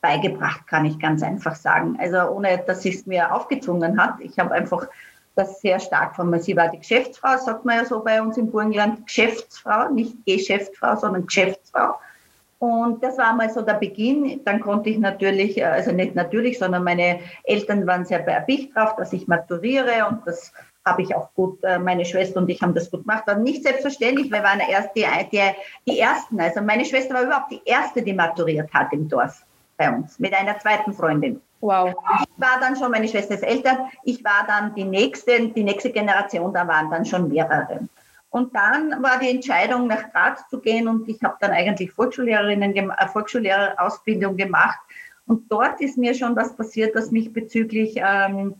[0.00, 1.96] beigebracht, kann ich ganz einfach sagen.
[2.00, 4.16] Also ohne, dass sie es mir aufgezwungen hat.
[4.18, 4.88] Ich habe einfach
[5.36, 6.40] das sehr stark von mir.
[6.40, 10.96] Sie war die Geschäftsfrau, sagt man ja so bei uns im Burgenland, Geschäftsfrau, nicht Geschäftsfrau,
[10.96, 11.94] sondern Geschäftsfrau.
[12.58, 14.42] Und das war mal so der Beginn.
[14.44, 18.96] Dann konnte ich natürlich, äh, also nicht natürlich, sondern meine Eltern waren sehr erpicht drauf,
[18.96, 20.52] dass ich maturiere und das
[20.84, 23.26] habe ich auch gut, äh, meine Schwester und ich haben das gut gemacht.
[23.26, 25.42] War nicht selbstverständlich, wir waren erst die, die,
[25.86, 26.40] die Ersten.
[26.40, 29.44] Also meine Schwester war überhaupt die Erste, die maturiert hat im Dorf
[29.76, 31.40] bei uns, mit einer zweiten Freundin.
[31.60, 31.94] Wow.
[32.22, 35.90] Ich war dann schon, meine Schwester ist älter, ich war dann die nächste, die nächste
[35.90, 37.88] Generation, da waren dann schon mehrere.
[38.30, 42.74] Und dann war die Entscheidung, nach Graz zu gehen und ich habe dann eigentlich Volksschullehrerinnen,
[42.76, 44.78] äh, Volksschullehrerausbildung gemacht.
[45.26, 48.54] Und dort ist mir schon was passiert, das mich bezüglich ähm,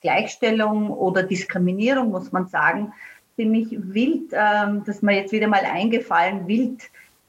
[0.00, 2.92] Gleichstellung oder Diskriminierung, muss man sagen,
[3.36, 6.82] ziemlich wild, ähm, dass mir jetzt wieder mal eingefallen, wild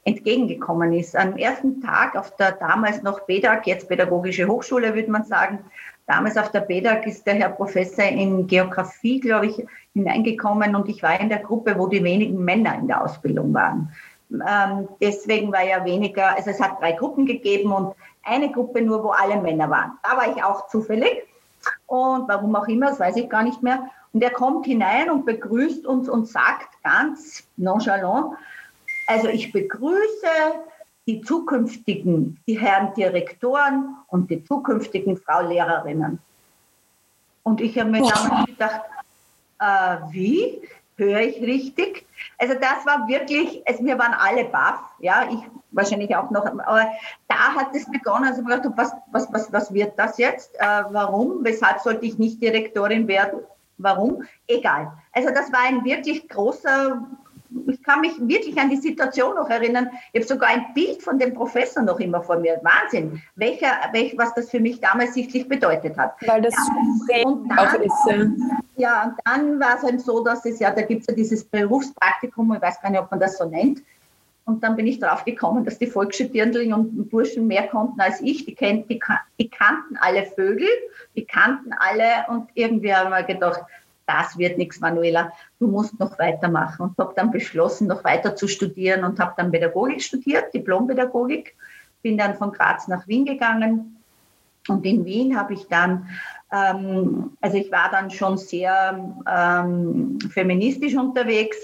[0.04, 1.16] entgegengekommen ist.
[1.16, 5.58] Am ersten Tag auf der damals noch BEDAG, jetzt Pädagogische Hochschule, würde man sagen,
[6.06, 11.02] damals auf der BEDAG ist der Herr Professor in Geografie, glaube ich, hineingekommen und ich
[11.02, 13.90] war in der Gruppe, wo die wenigen Männer in der Ausbildung waren.
[14.30, 19.02] Ähm, deswegen war ja weniger, also es hat drei Gruppen gegeben und eine Gruppe nur,
[19.02, 19.92] wo alle Männer waren.
[20.02, 21.24] Da war ich auch zufällig
[21.86, 23.88] und warum auch immer, das weiß ich gar nicht mehr.
[24.12, 28.34] Und er kommt hinein und begrüßt uns und sagt ganz nonchalant,
[29.06, 30.26] also ich begrüße
[31.06, 36.18] die zukünftigen, die Herren Direktoren und die zukünftigen Frau Lehrerinnen.
[37.42, 38.80] Und ich habe mir damals gedacht,
[39.60, 40.62] äh, wie?
[40.96, 42.05] Höre ich richtig?
[42.38, 45.38] Also das war wirklich, also wir waren alle baff, ja, ich
[45.70, 46.90] wahrscheinlich auch noch, aber
[47.28, 50.54] da hat es begonnen, also gedacht, was, was, was, was wird das jetzt?
[50.56, 51.44] Äh, warum?
[51.44, 53.40] Weshalb sollte ich nicht Direktorin werden?
[53.78, 54.22] Warum?
[54.48, 54.92] Egal.
[55.12, 57.06] Also das war ein wirklich großer
[57.66, 59.88] ich kann mich wirklich an die Situation noch erinnern.
[60.12, 62.60] Ich habe sogar ein Bild von dem Professor noch immer vor mir.
[62.62, 66.14] Wahnsinn, welcher, welch, was das für mich damals sichtlich bedeutet hat.
[66.26, 66.54] Weil das
[67.08, 67.92] ja, und dann, auch ist.
[68.76, 71.44] Ja, und dann war es halt so, dass es ja, da gibt es ja dieses
[71.44, 73.82] Berufspraktikum, ich weiß gar nicht, ob man das so nennt.
[74.46, 78.44] Und dann bin ich drauf gekommen, dass die Volksstudierenden und Burschen mehr konnten als ich.
[78.44, 79.00] Die, kennt, die,
[79.40, 80.68] die kannten alle Vögel,
[81.16, 83.62] die kannten alle und irgendwie haben wir gedacht,
[84.06, 86.82] das wird nichts, Manuela, du musst noch weitermachen.
[86.86, 91.56] Und habe dann beschlossen, noch weiter zu studieren und habe dann Pädagogik studiert, Diplompädagogik.
[92.02, 93.96] Bin dann von Graz nach Wien gegangen.
[94.68, 96.08] Und in Wien habe ich dann,
[96.52, 101.56] ähm, also ich war dann schon sehr ähm, feministisch unterwegs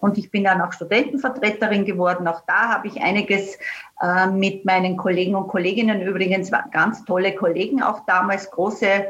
[0.00, 2.26] und ich bin dann auch Studentenvertreterin geworden.
[2.26, 3.58] Auch da habe ich einiges
[4.00, 9.06] äh, mit meinen Kollegen und Kolleginnen, übrigens ganz tolle Kollegen, auch damals große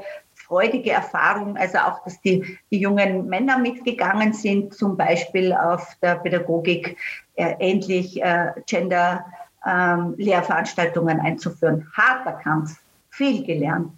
[0.48, 6.16] freudige Erfahrung, also auch, dass die, die jungen Männer mitgegangen sind, zum Beispiel auf der
[6.16, 6.96] Pädagogik
[7.36, 11.86] äh, endlich äh, Gender-Lehrveranstaltungen ähm, einzuführen.
[11.94, 12.80] Harter Kampf,
[13.10, 13.92] viel gelernt.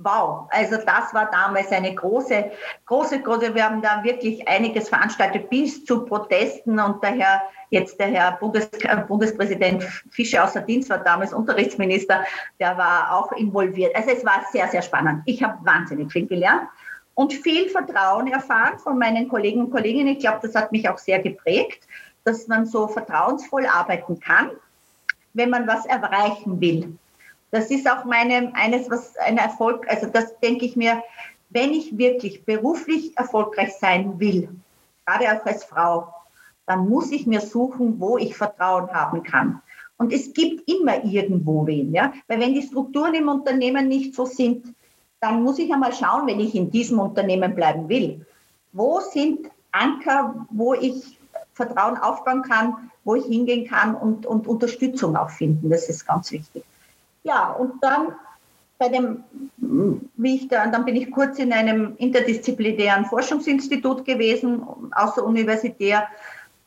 [0.00, 2.52] Wow, also das war damals eine große,
[2.86, 8.06] große, große, wir haben da wirklich einiges veranstaltet bis zu Protesten und daher jetzt der
[8.06, 8.70] Herr Bundes,
[9.08, 12.24] Bundespräsident Fischer außer Dienst war damals Unterrichtsminister,
[12.60, 13.92] der war auch involviert.
[13.96, 15.22] Also es war sehr, sehr spannend.
[15.26, 16.68] Ich habe wahnsinnig viel gelernt
[17.14, 20.12] und viel Vertrauen erfahren von meinen Kollegen und Kolleginnen.
[20.12, 21.88] Ich glaube, das hat mich auch sehr geprägt,
[22.22, 24.52] dass man so vertrauensvoll arbeiten kann,
[25.32, 26.96] wenn man was erreichen will.
[27.50, 31.02] Das ist auch meine, eines, was ein Erfolg, also das denke ich mir,
[31.50, 34.48] wenn ich wirklich beruflich erfolgreich sein will,
[35.06, 36.12] gerade auch als Frau,
[36.66, 39.62] dann muss ich mir suchen, wo ich Vertrauen haben kann.
[39.96, 44.26] Und es gibt immer irgendwo wen, ja, weil wenn die Strukturen im Unternehmen nicht so
[44.26, 44.74] sind,
[45.20, 48.24] dann muss ich einmal schauen, wenn ich in diesem Unternehmen bleiben will,
[48.72, 51.18] wo sind Anker, wo ich
[51.54, 55.70] Vertrauen aufbauen kann, wo ich hingehen kann und, und Unterstützung auch finden.
[55.70, 56.62] Das ist ganz wichtig.
[57.28, 58.14] Ja, und dann
[58.78, 59.22] bei dem,
[60.16, 64.62] wie ich da, dann bin ich kurz in einem interdisziplinären Forschungsinstitut gewesen,
[64.92, 66.08] außeruniversitär.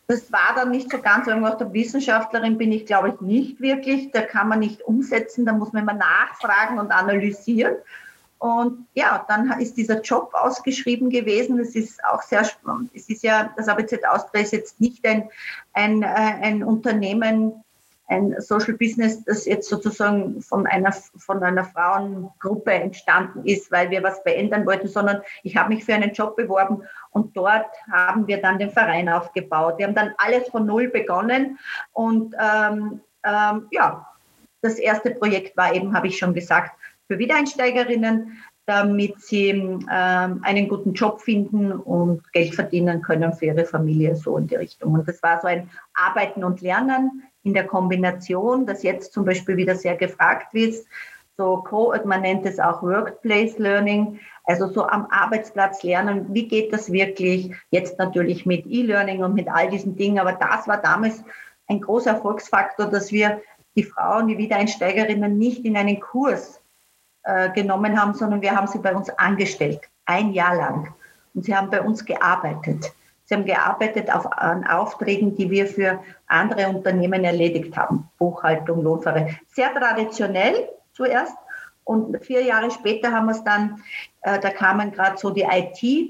[0.06, 3.60] Das war dann nicht so ganz, weil ich der Wissenschaftlerin bin ich, glaube ich, nicht
[3.60, 4.12] wirklich.
[4.12, 7.78] Da kann man nicht umsetzen, da muss man immer nachfragen und analysieren.
[8.38, 11.60] Und ja, dann ist dieser Job ausgeschrieben gewesen.
[11.60, 12.92] Es ist auch sehr spannend.
[12.94, 15.28] Es ist ja, das ABZ Austria ist jetzt nicht ein,
[15.74, 17.64] ein, äh, ein Unternehmen,
[18.12, 24.04] ein Social Business, das jetzt sozusagen von einer, von einer Frauengruppe entstanden ist, weil wir
[24.04, 28.42] was verändern wollten, sondern ich habe mich für einen Job beworben und dort haben wir
[28.42, 29.76] dann den Verein aufgebaut.
[29.78, 31.58] Wir haben dann alles von Null begonnen
[31.94, 34.08] und ähm, ähm, ja,
[34.62, 36.72] das erste Projekt war eben, habe ich schon gesagt,
[37.08, 43.66] für Wiedereinsteigerinnen, damit sie ähm, einen guten Job finden und Geld verdienen können für ihre
[43.66, 44.94] Familie, so in die Richtung.
[44.94, 49.58] Und das war so ein Arbeiten und Lernen in der Kombination, das jetzt zum Beispiel
[49.58, 50.76] wieder sehr gefragt wird.
[51.38, 51.64] So,
[52.06, 57.56] man nennt es auch Workplace Learning, also so am Arbeitsplatz lernen, wie geht das wirklich?
[57.70, 61.24] Jetzt natürlich mit E-Learning und mit all diesen Dingen, aber das war damals
[61.68, 63.42] ein großer Erfolgsfaktor, dass wir
[63.76, 66.62] die Frauen, die Wiedereinsteigerinnen nicht in einen Kurs
[67.24, 70.94] äh, genommen haben, sondern wir haben sie bei uns angestellt, ein Jahr lang.
[71.34, 72.94] Und sie haben bei uns gearbeitet.
[73.32, 78.10] Sie haben gearbeitet auf, an Aufträgen, die wir für andere Unternehmen erledigt haben.
[78.18, 79.38] Buchhaltung, Lohnverrechnung.
[79.48, 81.38] Sehr traditionell zuerst.
[81.86, 83.82] Und vier Jahre später haben wir es dann,
[84.24, 86.10] äh, da kamen gerade so die IT,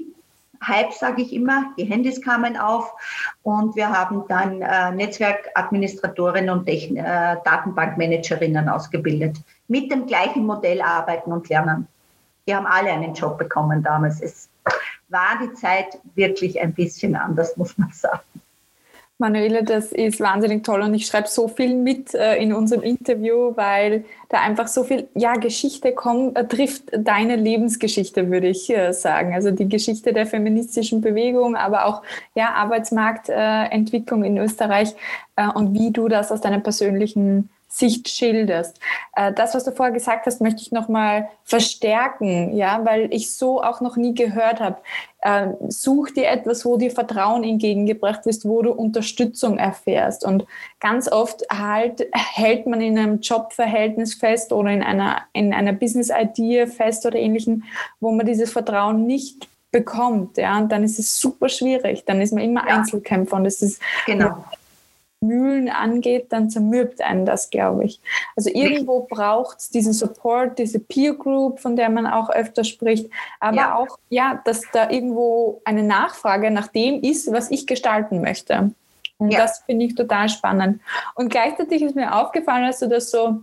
[0.66, 1.66] Hype, sage ich immer.
[1.78, 2.92] Die Handys kamen auf
[3.44, 9.36] und wir haben dann äh, Netzwerkadministratorinnen und Techn äh, Datenbankmanagerinnen ausgebildet.
[9.68, 11.86] Mit dem gleichen Modell arbeiten und lernen.
[12.48, 14.20] Die haben alle einen Job bekommen damals.
[14.20, 14.48] Es
[15.12, 18.22] war die Zeit wirklich ein bisschen anders, muss man sagen.
[19.18, 23.52] Manuela, das ist wahnsinnig toll und ich schreibe so viel mit äh, in unserem Interview,
[23.54, 28.92] weil da einfach so viel ja, Geschichte kommt, äh, trifft deine Lebensgeschichte, würde ich äh,
[28.92, 29.32] sagen.
[29.32, 32.02] Also die Geschichte der feministischen Bewegung, aber auch
[32.34, 34.96] ja, Arbeitsmarktentwicklung in Österreich
[35.54, 38.78] und wie du das aus deiner persönlichen Sicht schilderst.
[39.16, 43.62] Äh, das, was du vorher gesagt hast, möchte ich nochmal verstärken, ja, weil ich so
[43.62, 44.76] auch noch nie gehört habe.
[45.22, 50.22] Äh, such dir etwas, wo dir Vertrauen entgegengebracht wird, wo du Unterstützung erfährst.
[50.22, 50.44] Und
[50.80, 56.66] ganz oft halt, hält man in einem Jobverhältnis fest oder in einer, in einer Business-Idee
[56.66, 57.64] fest oder ähnlichem,
[58.00, 62.04] wo man dieses Vertrauen nicht bekommt, ja, und dann ist es super schwierig.
[62.04, 62.76] Dann ist man immer ja.
[62.76, 64.44] Einzelkämpfer und es ist genau.
[65.22, 68.00] Mühlen angeht, dann zermürbt einen das, glaube ich.
[68.36, 73.10] Also irgendwo braucht es diesen Support, diese Peer Group, von der man auch öfter spricht,
[73.40, 73.74] aber ja.
[73.76, 78.72] auch, ja, dass da irgendwo eine Nachfrage nach dem ist, was ich gestalten möchte.
[79.18, 79.38] Und ja.
[79.38, 80.80] das finde ich total spannend.
[81.14, 83.42] Und gleichzeitig ist mir aufgefallen, dass du das so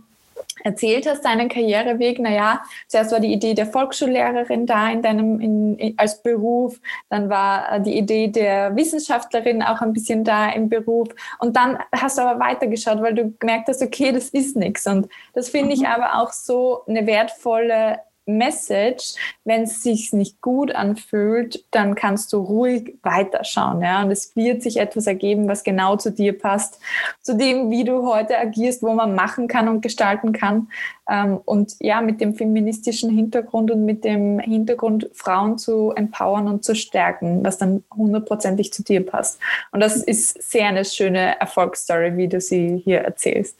[0.64, 5.94] erzählt hast, deinen Karriereweg, naja, zuerst war die Idee der Volksschullehrerin da in deinem, in,
[5.96, 11.08] als Beruf, dann war äh, die Idee der Wissenschaftlerin auch ein bisschen da im Beruf.
[11.38, 15.08] Und dann hast du aber weitergeschaut, weil du gemerkt hast, okay, das ist nichts und
[15.34, 15.86] das finde ich mhm.
[15.86, 19.14] aber auch so eine wertvolle Message,
[19.44, 23.82] wenn es sich nicht gut anfühlt, dann kannst du ruhig weiterschauen.
[23.82, 24.02] Ja?
[24.02, 26.80] Und es wird sich etwas ergeben, was genau zu dir passt,
[27.22, 30.68] zu dem, wie du heute agierst, wo man machen kann und gestalten kann.
[31.08, 36.64] Ähm, und ja, mit dem feministischen Hintergrund und mit dem Hintergrund, Frauen zu empowern und
[36.64, 39.40] zu stärken, was dann hundertprozentig zu dir passt.
[39.72, 43.56] Und das ist sehr eine schöne Erfolgsstory, wie du sie hier erzählst.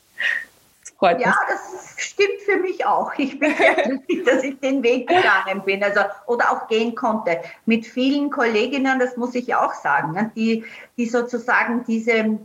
[1.01, 3.11] Freut ja, das stimmt für mich auch.
[3.17, 7.41] Ich bin sehr glücklich, dass ich den Weg gegangen bin, also oder auch gehen konnte.
[7.65, 10.63] Mit vielen Kolleginnen, das muss ich auch sagen, ne, die,
[10.99, 12.39] die sozusagen diese,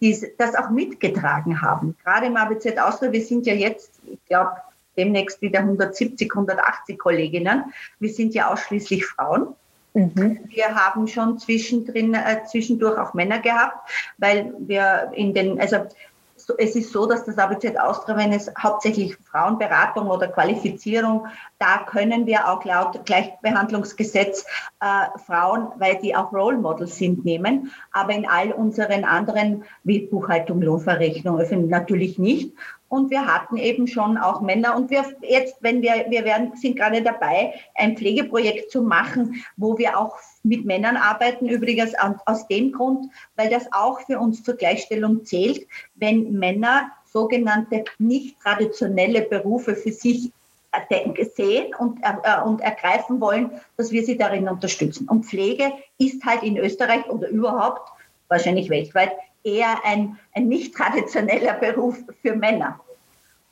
[0.00, 1.96] diese, das auch mitgetragen haben.
[2.02, 4.56] Gerade im ABZ Austria, wir sind ja jetzt, ich glaube,
[4.96, 7.72] demnächst wieder 170, 180 Kolleginnen.
[8.00, 9.54] Wir sind ja ausschließlich Frauen.
[9.94, 10.40] Mhm.
[10.46, 13.88] Wir haben schon zwischendrin, äh, zwischendurch auch Männer gehabt,
[14.18, 15.86] weil wir in den, also
[16.58, 21.26] es ist so, dass das ABZ Austria, wenn es hauptsächlich Frauenberatung oder Qualifizierung,
[21.58, 24.44] da können wir auch laut Gleichbehandlungsgesetz
[24.80, 27.70] äh, Frauen, weil die auch Role Models sind, nehmen.
[27.92, 31.38] Aber in all unseren anderen, wie Buchhaltung, Lohnverrechnung,
[31.68, 32.54] natürlich nicht.
[32.92, 34.76] Und wir hatten eben schon auch Männer.
[34.76, 39.78] Und wir jetzt, wenn wir, wir werden, sind gerade dabei, ein Pflegeprojekt zu machen, wo
[39.78, 41.48] wir auch mit Männern arbeiten.
[41.48, 41.94] Übrigens
[42.26, 48.38] aus dem Grund, weil das auch für uns zur Gleichstellung zählt, wenn Männer sogenannte nicht
[48.40, 50.30] traditionelle Berufe für sich
[51.34, 55.08] sehen und, äh, und ergreifen wollen, dass wir sie darin unterstützen.
[55.08, 57.90] Und Pflege ist halt in Österreich oder überhaupt,
[58.28, 59.12] wahrscheinlich weltweit,
[59.44, 62.80] eher ein, ein nicht traditioneller Beruf für Männer.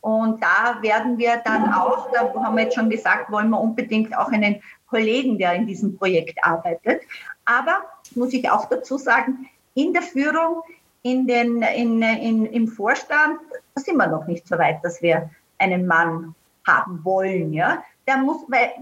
[0.01, 4.17] Und da werden wir dann auch, da haben wir jetzt schon gesagt, wollen wir unbedingt
[4.17, 7.03] auch einen Kollegen, der in diesem Projekt arbeitet.
[7.45, 7.83] Aber,
[8.15, 10.63] muss ich auch dazu sagen, in der Führung,
[11.03, 13.41] in den, in, in, im Vorstand,
[13.75, 16.35] da sind wir noch nicht so weit, dass wir einen Mann
[16.67, 17.53] haben wollen.
[17.53, 17.85] Ja?
[18.07, 18.73] Der muss, weil,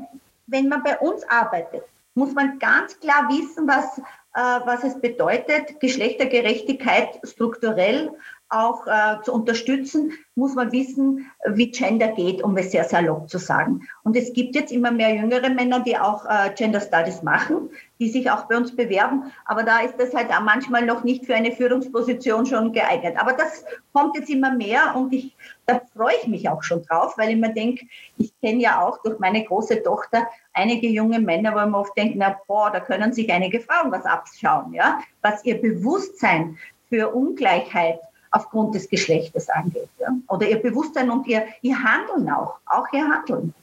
[0.47, 1.85] wenn man bei uns arbeitet,
[2.19, 3.99] muss man ganz klar wissen, was
[4.35, 8.13] äh, was es bedeutet, Geschlechtergerechtigkeit strukturell
[8.51, 13.39] auch äh, zu unterstützen, muss man wissen, wie Gender geht, um es sehr salopp zu
[13.39, 13.87] sagen.
[14.05, 17.69] Und es gibt jetzt immer mehr jüngere Männer, die auch äh, Gender Studies machen,
[17.99, 19.25] die sich auch bei uns bewerben.
[19.45, 23.17] Aber da ist das halt manchmal noch nicht für eine Führungsposition schon geeignet.
[23.19, 25.37] Aber das kommt jetzt immer mehr und ich,
[25.67, 27.87] da freue ich mich auch schon drauf, weil ich mir denke,
[28.17, 32.15] ich kenne ja auch durch meine große Tochter einige junge Männer, wo man oft denkt,
[32.17, 36.57] na boah, da können sich einige Frauen was abschauen, ja, was ihr Bewusstsein
[36.89, 38.01] für Ungleichheit
[38.31, 39.89] aufgrund des Geschlechtes angeht.
[39.99, 40.09] Ja?
[40.29, 43.55] Oder ihr Bewusstsein und ihr, ihr Handeln auch, auch ihr Handeln.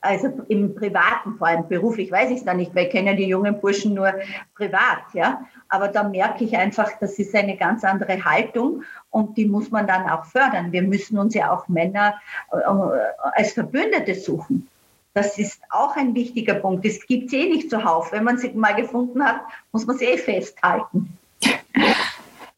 [0.00, 3.26] Also im Privaten, vor allem beruflich weiß ich es da nicht, weil ich kenne die
[3.26, 4.12] jungen Burschen nur
[4.54, 5.40] privat, ja.
[5.68, 9.86] Aber da merke ich einfach, das ist eine ganz andere Haltung und die muss man
[9.86, 10.70] dann auch fördern.
[10.70, 12.14] Wir müssen uns ja auch Männer
[12.52, 12.56] äh,
[13.32, 14.68] als Verbündete suchen.
[15.14, 16.84] Das ist auch ein wichtiger Punkt.
[16.84, 18.12] Das gibt es eh nicht zuhauf.
[18.12, 19.40] Wenn man sie mal gefunden hat,
[19.72, 21.18] muss man sie eh festhalten.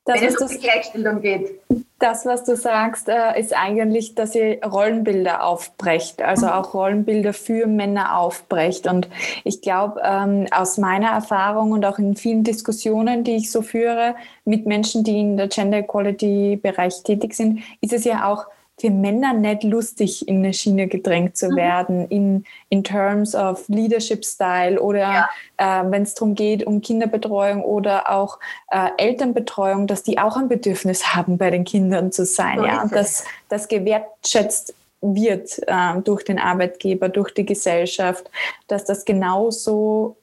[0.08, 1.60] Das, wenn es um die Gleichstellung geht.
[1.98, 6.52] Das, was du sagst, äh, ist eigentlich, dass ihr Rollenbilder aufbrecht, also mhm.
[6.52, 8.86] auch Rollenbilder für Männer aufbrecht.
[8.86, 9.10] Und
[9.44, 14.14] ich glaube, ähm, aus meiner Erfahrung und auch in vielen Diskussionen, die ich so führe
[14.46, 18.46] mit Menschen, die in der Gender Equality Bereich tätig sind, ist es ja auch
[18.78, 21.56] für Männer nicht lustig, in eine Schiene gedrängt zu mhm.
[21.56, 25.28] werden, in, in terms of Leadership Style oder ja.
[25.56, 28.38] äh, wenn es darum geht, um Kinderbetreuung oder auch
[28.70, 32.58] äh, Elternbetreuung, dass die auch ein Bedürfnis haben, bei den Kindern zu sein.
[32.58, 38.30] So ja, und dass das gewertschätzt wird äh, durch den Arbeitgeber, durch die Gesellschaft,
[38.66, 40.16] dass das genauso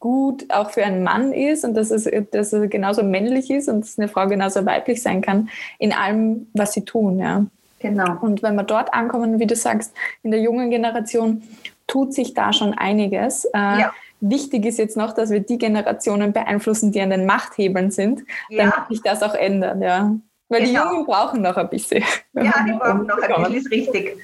[0.00, 3.80] gut auch für einen Mann ist und dass es, dass es genauso männlich ist und
[3.80, 7.18] dass eine Frau genauso weiblich sein kann in allem, was sie tun.
[7.18, 7.46] Ja.
[7.80, 8.16] Genau.
[8.20, 11.42] Und wenn wir dort ankommen, wie du sagst, in der jungen Generation
[11.86, 13.44] tut sich da schon einiges.
[13.46, 13.94] Äh, ja.
[14.20, 18.70] Wichtig ist jetzt noch, dass wir die Generationen beeinflussen, die an den Machthebeln sind, ja.
[18.70, 19.80] damit sich das auch ändert.
[19.80, 20.12] Ja.
[20.48, 20.88] Weil genau.
[20.88, 22.02] die Jungen brauchen noch ein bisschen.
[22.32, 24.16] Ja, die brauchen noch ein bisschen, ist richtig.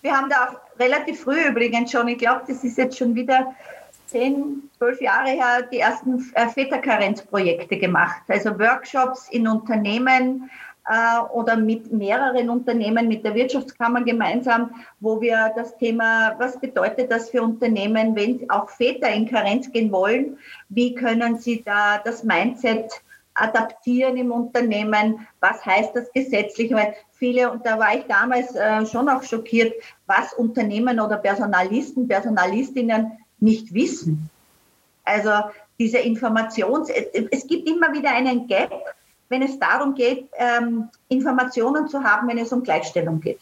[0.00, 3.54] Wir haben da auch relativ früh übrigens schon, ich glaube, das ist jetzt schon wieder
[4.06, 8.22] zehn, zwölf Jahre her, die ersten äh, Väterkarenzprojekte gemacht.
[8.28, 10.50] Also Workshops in Unternehmen,
[11.32, 17.30] oder mit mehreren Unternehmen, mit der Wirtschaftskammer gemeinsam, wo wir das Thema, was bedeutet das
[17.30, 22.90] für Unternehmen, wenn auch Väter in Karenz gehen wollen, wie können sie da das Mindset
[23.34, 28.84] adaptieren im Unternehmen, was heißt das gesetzlich, weil viele, und da war ich damals äh,
[28.84, 29.72] schon auch schockiert,
[30.06, 34.28] was Unternehmen oder Personalisten, Personalistinnen nicht wissen.
[35.04, 35.30] Also
[35.78, 38.72] diese Informations, es gibt immer wieder einen Gap
[39.32, 43.40] wenn es darum geht, ähm, Informationen zu haben, wenn es um Gleichstellung geht.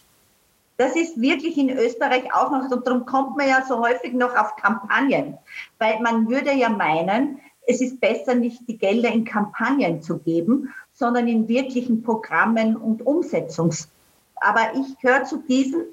[0.76, 4.34] Das ist wirklich in Österreich auch noch, und darum kommt man ja so häufig noch
[4.34, 5.36] auf Kampagnen,
[5.78, 10.72] weil man würde ja meinen, es ist besser, nicht die Gelder in Kampagnen zu geben,
[10.94, 13.88] sondern in wirklichen Programmen und Umsetzungs.
[14.36, 15.84] Aber ich gehöre zu diesen,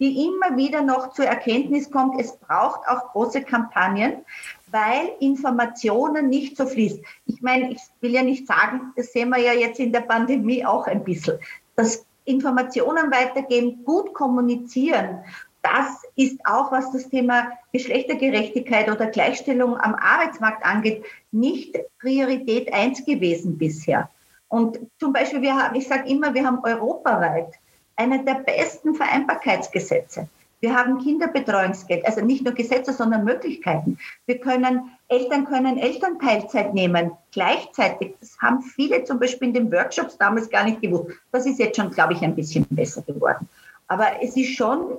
[0.00, 4.24] die immer wieder noch zur Erkenntnis kommt, es braucht auch große Kampagnen,
[4.70, 7.04] weil Informationen nicht so fließen.
[7.26, 10.64] Ich meine, ich will ja nicht sagen, das sehen wir ja jetzt in der Pandemie
[10.64, 11.38] auch ein bisschen,
[11.76, 15.20] dass Informationen weitergeben, gut kommunizieren,
[15.64, 23.04] das ist auch, was das Thema Geschlechtergerechtigkeit oder Gleichstellung am Arbeitsmarkt angeht, nicht Priorität eins
[23.04, 24.10] gewesen bisher.
[24.48, 27.54] Und zum Beispiel, wir haben, ich sage immer, wir haben europaweit
[27.96, 30.28] eine der besten Vereinbarkeitsgesetze.
[30.60, 33.98] Wir haben Kinderbetreuungsgeld, also nicht nur Gesetze, sondern Möglichkeiten.
[34.24, 38.14] Wir können, Eltern können Elternteilzeit nehmen, gleichzeitig.
[38.18, 41.18] Das haben viele zum Beispiel in den Workshops damals gar nicht gewusst.
[41.32, 43.46] Das ist jetzt schon, glaube ich, ein bisschen besser geworden.
[43.88, 44.96] Aber es ist schon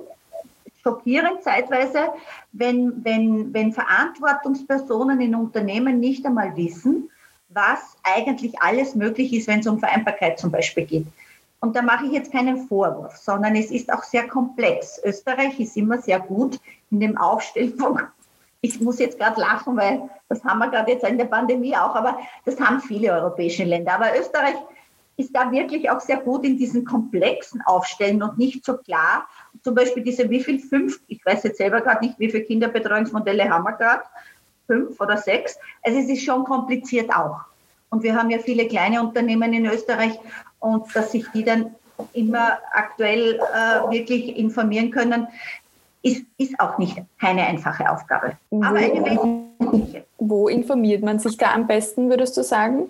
[0.84, 2.10] schockierend zeitweise,
[2.52, 7.10] wenn, wenn, wenn Verantwortungspersonen in Unternehmen nicht einmal wissen,
[7.48, 11.06] was eigentlich alles möglich ist, wenn es um Vereinbarkeit zum Beispiel geht.
[11.66, 15.00] Und da mache ich jetzt keinen Vorwurf, sondern es ist auch sehr komplex.
[15.04, 16.60] Österreich ist immer sehr gut
[16.90, 17.74] in dem Aufstellen
[18.66, 21.94] ich muss jetzt gerade lachen, weil das haben wir gerade jetzt in der Pandemie auch,
[21.94, 23.94] aber das haben viele europäische Länder.
[23.94, 24.56] Aber Österreich
[25.16, 29.26] ist da wirklich auch sehr gut in diesen komplexen Aufstellen und nicht so klar.
[29.62, 33.48] Zum Beispiel diese, wie viel, fünf, ich weiß jetzt selber gerade nicht, wie viele Kinderbetreuungsmodelle
[33.48, 34.02] haben wir gerade,
[34.66, 35.58] fünf oder sechs.
[35.82, 37.40] Also es ist schon kompliziert auch.
[37.88, 40.18] Und wir haben ja viele kleine Unternehmen in Österreich
[40.60, 41.74] und dass sich die dann
[42.12, 45.28] immer aktuell äh, wirklich informieren können,
[46.02, 48.36] ist, ist auch nicht keine einfache Aufgabe.
[48.50, 50.04] Aber eine wesentliche.
[50.18, 52.88] Wo informiert man sich da am besten, würdest du sagen?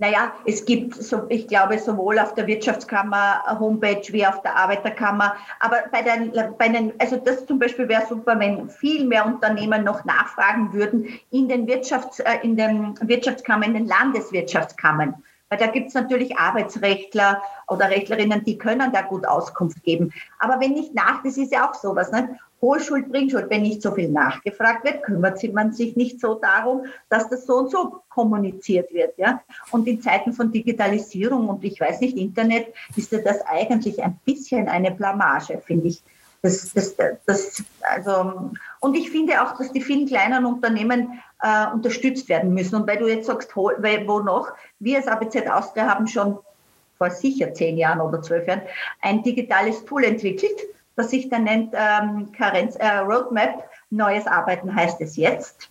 [0.00, 5.34] Naja, es gibt, so, ich glaube, sowohl auf der Wirtschaftskammer Homepage wie auf der Arbeiterkammer.
[5.58, 9.82] Aber bei den, bei den also das zum Beispiel wäre super, wenn viel mehr Unternehmen
[9.82, 15.16] noch nachfragen würden in den Wirtschafts, äh, in den Wirtschaftskammern, in den Landeswirtschaftskammern.
[15.48, 20.12] Weil da gibt es natürlich Arbeitsrechtler oder Rechtlerinnen, die können da gut Auskunft geben.
[20.38, 22.38] Aber wenn nicht nach, das ist ja auch sowas, ne?
[22.60, 27.28] Hohlschuld, Bringschuld, wenn nicht so viel nachgefragt wird, kümmert man sich nicht so darum, dass
[27.28, 29.16] das so und so kommuniziert wird.
[29.16, 29.40] Ja?
[29.70, 34.18] Und in Zeiten von Digitalisierung und ich weiß nicht, Internet, ist ja das eigentlich ein
[34.24, 36.02] bisschen eine Blamage, finde ich.
[36.42, 36.94] Das, das,
[37.26, 42.76] das, also, und ich finde auch, dass die vielen kleinen Unternehmen äh, unterstützt werden müssen.
[42.76, 46.38] Und weil du jetzt sagst, wo noch, wir als ABZ Austria haben schon
[46.96, 48.62] vor sicher zehn Jahren oder zwölf Jahren
[49.02, 50.58] ein digitales Tool entwickelt,
[50.96, 53.64] das sich dann nennt ähm, Karenz, äh, Roadmap.
[53.90, 55.70] Neues Arbeiten heißt es jetzt.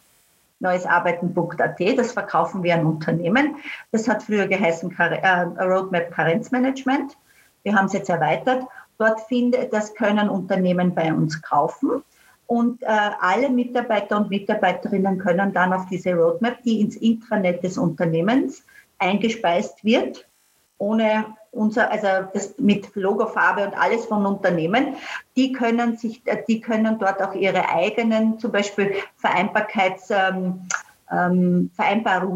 [0.59, 3.57] Neuesarbeiten.at, das verkaufen wir an Unternehmen.
[3.91, 7.15] Das hat früher geheißen äh, Roadmap Karenzmanagement.
[7.63, 8.63] Wir haben es jetzt erweitert.
[8.97, 12.03] Dort finde, das können Unternehmen bei uns kaufen.
[12.47, 12.87] Und äh,
[13.19, 18.63] alle Mitarbeiter und Mitarbeiterinnen können dann auf diese Roadmap, die ins Intranet des Unternehmens
[18.99, 20.27] eingespeist wird,
[20.77, 24.95] ohne unser, also das mit Logofarbe und alles von Unternehmen,
[25.35, 30.61] die können sich, die können dort auch ihre eigenen, zum Beispiel Vereinbarkeitsvereinbarungen
[31.09, 31.69] ähm,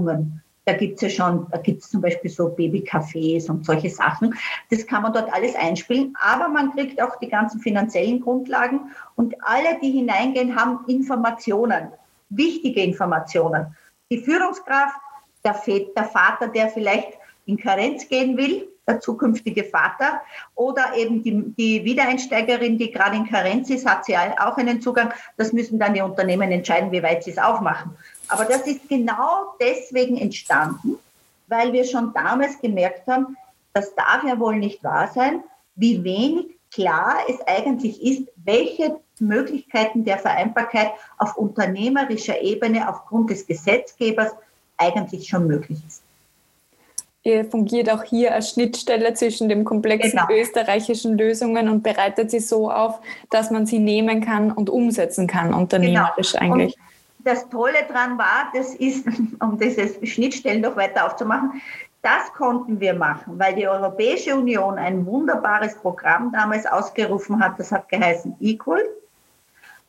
[0.09, 3.89] ähm, da gibt es ja schon, da gibt es zum Beispiel so Babycafés und solche
[3.89, 4.35] Sachen.
[4.69, 9.35] Das kann man dort alles einspielen, aber man kriegt auch die ganzen finanziellen Grundlagen und
[9.41, 11.91] alle, die hineingehen, haben Informationen,
[12.29, 13.75] wichtige Informationen.
[14.11, 14.95] Die Führungskraft,
[15.43, 15.59] der,
[15.95, 17.13] der Vater, der vielleicht
[17.45, 20.21] in Karenz gehen will, der zukünftige Vater
[20.55, 25.13] oder eben die, die Wiedereinsteigerin, die gerade in Karenz ist, hat sie auch einen Zugang.
[25.37, 27.91] Das müssen dann die Unternehmen entscheiden, wie weit sie es aufmachen.
[28.31, 30.97] Aber das ist genau deswegen entstanden,
[31.47, 33.35] weil wir schon damals gemerkt haben,
[33.73, 35.43] das darf ja wohl nicht wahr sein,
[35.75, 43.45] wie wenig klar es eigentlich ist, welche Möglichkeiten der Vereinbarkeit auf unternehmerischer Ebene aufgrund des
[43.45, 44.31] Gesetzgebers
[44.77, 46.01] eigentlich schon möglich ist.
[47.23, 50.31] Ihr fungiert auch hier als Schnittstelle zwischen den komplexen genau.
[50.31, 55.53] österreichischen Lösungen und bereitet sie so auf, dass man sie nehmen kann und umsetzen kann,
[55.53, 56.53] unternehmerisch genau.
[56.55, 56.75] eigentlich.
[56.77, 56.90] Und
[57.23, 59.05] das Tolle daran war, das ist,
[59.39, 61.61] um diese Schnittstellen noch weiter aufzumachen,
[62.01, 67.71] das konnten wir machen, weil die Europäische Union ein wunderbares Programm damals ausgerufen hat, das
[67.71, 68.83] hat geheißen Equal.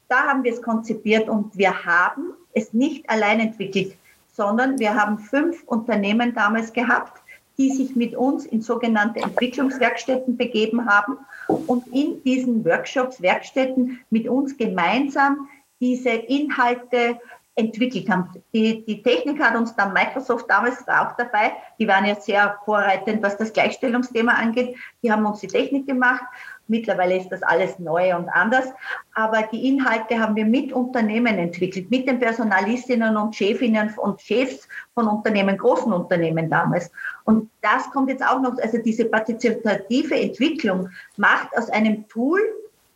[0.08, 3.96] Da haben wir es konzipiert und wir haben es nicht allein entwickelt,
[4.30, 7.22] sondern wir haben fünf Unternehmen damals gehabt,
[7.56, 11.16] die sich mit uns in sogenannte Entwicklungswerkstätten begeben haben
[11.48, 15.48] und in diesen Workshops, Werkstätten mit uns gemeinsam
[15.82, 17.18] diese Inhalte
[17.54, 18.30] entwickelt haben.
[18.54, 21.52] Die, die Technik hat uns dann Microsoft damals auch dabei.
[21.78, 24.76] Die waren ja sehr vorreitend, was das Gleichstellungsthema angeht.
[25.02, 26.22] Die haben uns die Technik gemacht.
[26.66, 28.68] Mittlerweile ist das alles neu und anders.
[29.14, 34.66] Aber die Inhalte haben wir mit Unternehmen entwickelt, mit den Personalistinnen und Chefinnen und Chefs
[34.94, 36.90] von Unternehmen, großen Unternehmen damals.
[37.24, 42.40] Und das kommt jetzt auch noch, also diese partizipative Entwicklung macht aus einem Tool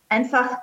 [0.09, 0.57] einfach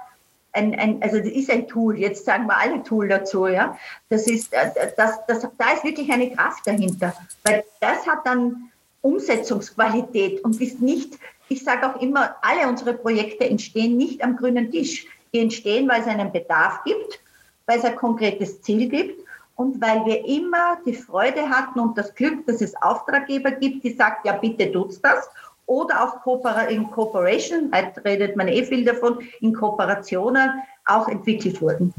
[0.54, 3.76] ein, ein, also das ist ein Tool, jetzt sagen wir alle Tool dazu, ja.
[4.08, 7.12] Das ist, äh, das, das, da ist wirklich eine Kraft dahinter,
[7.44, 8.70] weil das hat dann
[9.02, 14.70] Umsetzungsqualität und ist nicht, ich sage auch immer, alle unsere Projekte entstehen nicht am grünen
[14.70, 15.06] Tisch.
[15.32, 17.20] Die entstehen, weil es einen Bedarf gibt,
[17.66, 19.20] weil es ein konkretes Ziel gibt
[19.56, 23.92] und weil wir immer die Freude hatten und das Glück, dass es Auftraggeber gibt, die
[23.92, 25.28] sagt, ja bitte tut's das
[25.66, 30.50] oder auch in Cooperation, heute redet man eh viel davon, in Kooperationen
[30.86, 31.94] auch entwickelt wurden.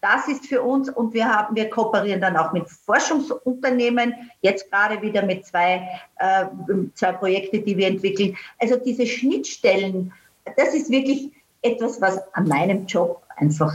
[0.00, 5.00] Das ist für uns und wir haben, wir kooperieren dann auch mit Forschungsunternehmen, jetzt gerade
[5.00, 6.46] wieder mit zwei, äh,
[6.94, 8.36] zwei Projekten, die wir entwickeln.
[8.58, 10.12] Also diese Schnittstellen,
[10.56, 11.30] das ist wirklich
[11.62, 13.72] etwas, was an meinem Job einfach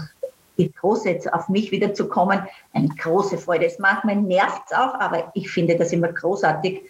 [0.57, 3.79] die große, auf mich wieder zu kommen, eine große Freude ist.
[3.79, 6.81] Manchmal nervt es auch, aber ich finde das immer großartig,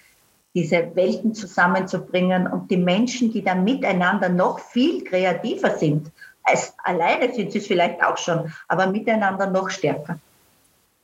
[0.58, 6.10] diese Welten zusammenzubringen und die Menschen, die dann miteinander noch viel kreativer sind.
[6.44, 10.18] Als alleine sind sie es vielleicht auch schon, aber miteinander noch stärker.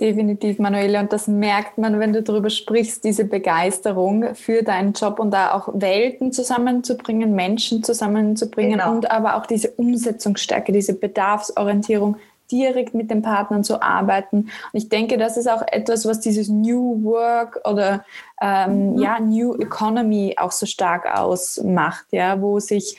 [0.01, 1.01] Definitiv, Manuela.
[1.01, 5.53] Und das merkt man, wenn du darüber sprichst, diese Begeisterung für deinen Job und da
[5.53, 8.91] auch Welten zusammenzubringen, Menschen zusammenzubringen genau.
[8.91, 12.17] und aber auch diese Umsetzungsstärke, diese Bedarfsorientierung
[12.51, 14.37] direkt mit den Partnern zu arbeiten.
[14.37, 18.05] Und ich denke, das ist auch etwas, was dieses New Work oder
[18.41, 18.99] ähm, mhm.
[18.99, 22.97] ja, New Economy auch so stark ausmacht, ja, wo sich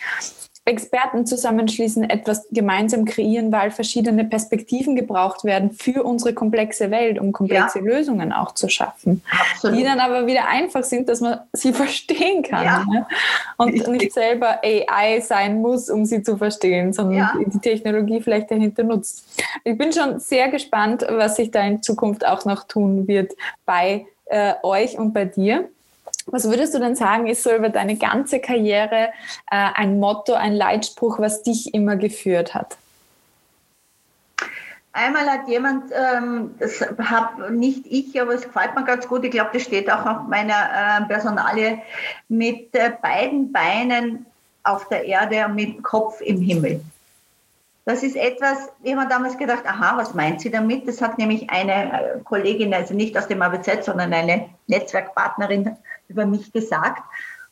[0.67, 7.33] Experten zusammenschließen, etwas gemeinsam kreieren, weil verschiedene Perspektiven gebraucht werden für unsere komplexe Welt, um
[7.33, 7.85] komplexe ja.
[7.85, 9.23] Lösungen auch zu schaffen.
[9.31, 9.77] Absolut.
[9.77, 12.65] Die dann aber wieder einfach sind, dass man sie verstehen kann.
[12.65, 12.85] Ja.
[12.91, 13.07] Ne?
[13.59, 17.33] Und ich, nicht selber AI sein muss, um sie zu verstehen, sondern ja.
[17.37, 19.43] die Technologie vielleicht dahinter nutzt.
[19.65, 23.33] Ich bin schon sehr gespannt, was sich da in Zukunft auch noch tun wird
[23.67, 25.69] bei äh, euch und bei dir.
[26.27, 29.09] Was würdest du denn sagen, ist so über deine ganze Karriere
[29.51, 32.77] äh, ein Motto, ein Leitspruch, was dich immer geführt hat?
[34.97, 39.33] Einmal hat jemand, ähm, das habe nicht ich, aber es gefällt mir ganz gut, ich
[39.33, 41.83] glaube, das steht auch auf meiner äh, Personalie,
[42.29, 44.25] mit äh, beiden Beinen
[44.63, 46.81] auf der Erde und mit dem Kopf im Himmel.
[47.87, 50.87] Das ist etwas, ich habe damals gedacht, aha, was meint sie damit?
[50.87, 55.77] Das hat nämlich eine äh, Kollegin, also nicht aus dem ABZ, sondern eine Netzwerkpartnerin
[56.09, 57.03] über mich gesagt.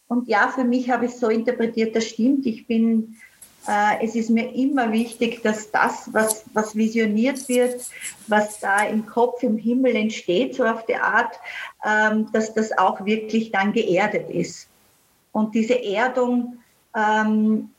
[0.08, 2.44] Und ja, für mich habe ich es so interpretiert, das stimmt.
[2.44, 3.16] Ich bin,
[3.66, 7.82] äh, es ist mir immer wichtig, dass das, was, was visioniert wird,
[8.26, 11.34] was da im Kopf, im Himmel entsteht, so auf die Art,
[11.84, 14.68] ähm, dass das auch wirklich dann geerdet ist.
[15.32, 16.58] Und diese Erdung
[16.94, 17.70] ähm,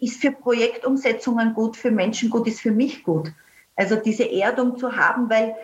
[0.00, 3.32] ist für Projektumsetzungen gut, für Menschen gut, ist für mich gut.
[3.76, 5.54] Also diese Erdung zu haben, weil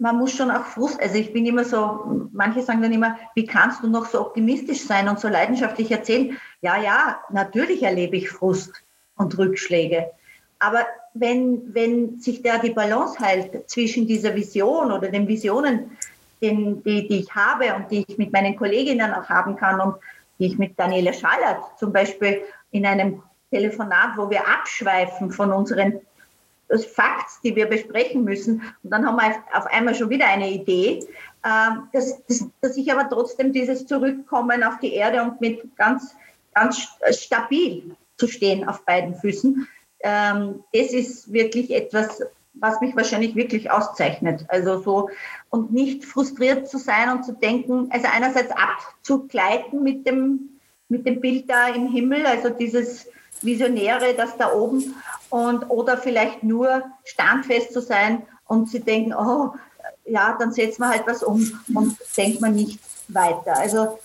[0.00, 3.44] man muss schon auch Frust, also ich bin immer so, manche sagen dann immer, wie
[3.44, 6.38] kannst du noch so optimistisch sein und so leidenschaftlich erzählen?
[6.62, 8.72] Ja, ja, natürlich erlebe ich Frust
[9.16, 10.10] und Rückschläge.
[10.58, 15.98] Aber wenn, wenn sich da die Balance hält zwischen dieser Vision oder den Visionen,
[16.40, 19.96] den, die, die ich habe und die ich mit meinen Kolleginnen auch haben kann und
[20.38, 22.40] die ich mit Daniela Schallert zum Beispiel
[22.70, 26.00] in einem Telefonat, wo wir abschweifen von unseren
[26.70, 28.62] das Facts, die wir besprechen müssen.
[28.82, 31.00] Und dann haben wir auf einmal schon wieder eine Idee,
[31.44, 36.14] ähm, dass, dass, dass ich aber trotzdem dieses Zurückkommen auf die Erde und mit ganz,
[36.54, 39.66] ganz stabil zu stehen auf beiden Füßen,
[40.02, 42.22] ähm, das ist wirklich etwas,
[42.54, 44.44] was mich wahrscheinlich wirklich auszeichnet.
[44.48, 45.10] Also so
[45.50, 50.50] und nicht frustriert zu sein und zu denken, also einerseits abzugleiten mit dem
[50.88, 53.06] mit dem Bild da im Himmel, also dieses
[53.42, 54.94] Visionäre, das da oben,
[55.30, 59.52] und, oder vielleicht nur standfest zu sein und sie denken, oh,
[60.04, 63.56] ja, dann setzt man halt was um und denkt man nicht weiter.
[63.56, 63.98] Also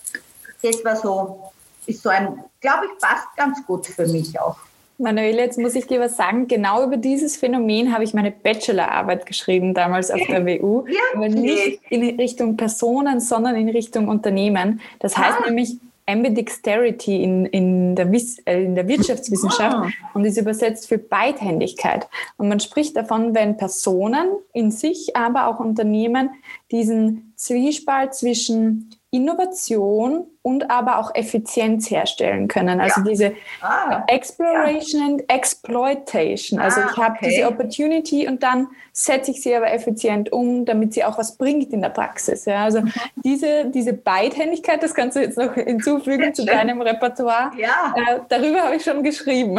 [0.62, 1.52] das war so,
[1.86, 4.56] ist so ein, glaube ich, passt ganz gut für mich auch.
[4.98, 6.48] Manuela, jetzt muss ich dir was sagen.
[6.48, 10.86] Genau über dieses Phänomen habe ich meine Bachelorarbeit geschrieben, damals auf der WU.
[10.88, 14.80] Ja, aber nicht in Richtung Personen, sondern in Richtung Unternehmen.
[15.00, 15.46] Das heißt ah.
[15.46, 15.76] nämlich
[16.06, 18.08] Ambidexterity in, in, der,
[18.46, 19.90] äh, in der Wirtschaftswissenschaft ah.
[20.14, 22.08] und ist übersetzt für Beidhändigkeit.
[22.36, 26.30] Und man spricht davon, wenn Personen in sich, aber auch Unternehmen
[26.70, 32.80] diesen Zwiespalt zwischen Innovation und aber auch Effizienz herstellen können.
[32.80, 33.06] Also ja.
[33.06, 35.06] diese ah, Exploration ja.
[35.06, 36.60] and Exploitation.
[36.60, 37.28] Also ah, ich habe okay.
[37.30, 41.72] diese Opportunity und dann setze ich sie aber effizient um, damit sie auch was bringt
[41.72, 42.44] in der Praxis.
[42.44, 42.92] Ja, also mhm.
[43.24, 47.50] diese, diese Beidhändigkeit, das kannst du jetzt noch hinzufügen zu deinem Repertoire.
[47.56, 47.94] Ja.
[47.96, 49.58] Äh, darüber habe ich schon geschrieben.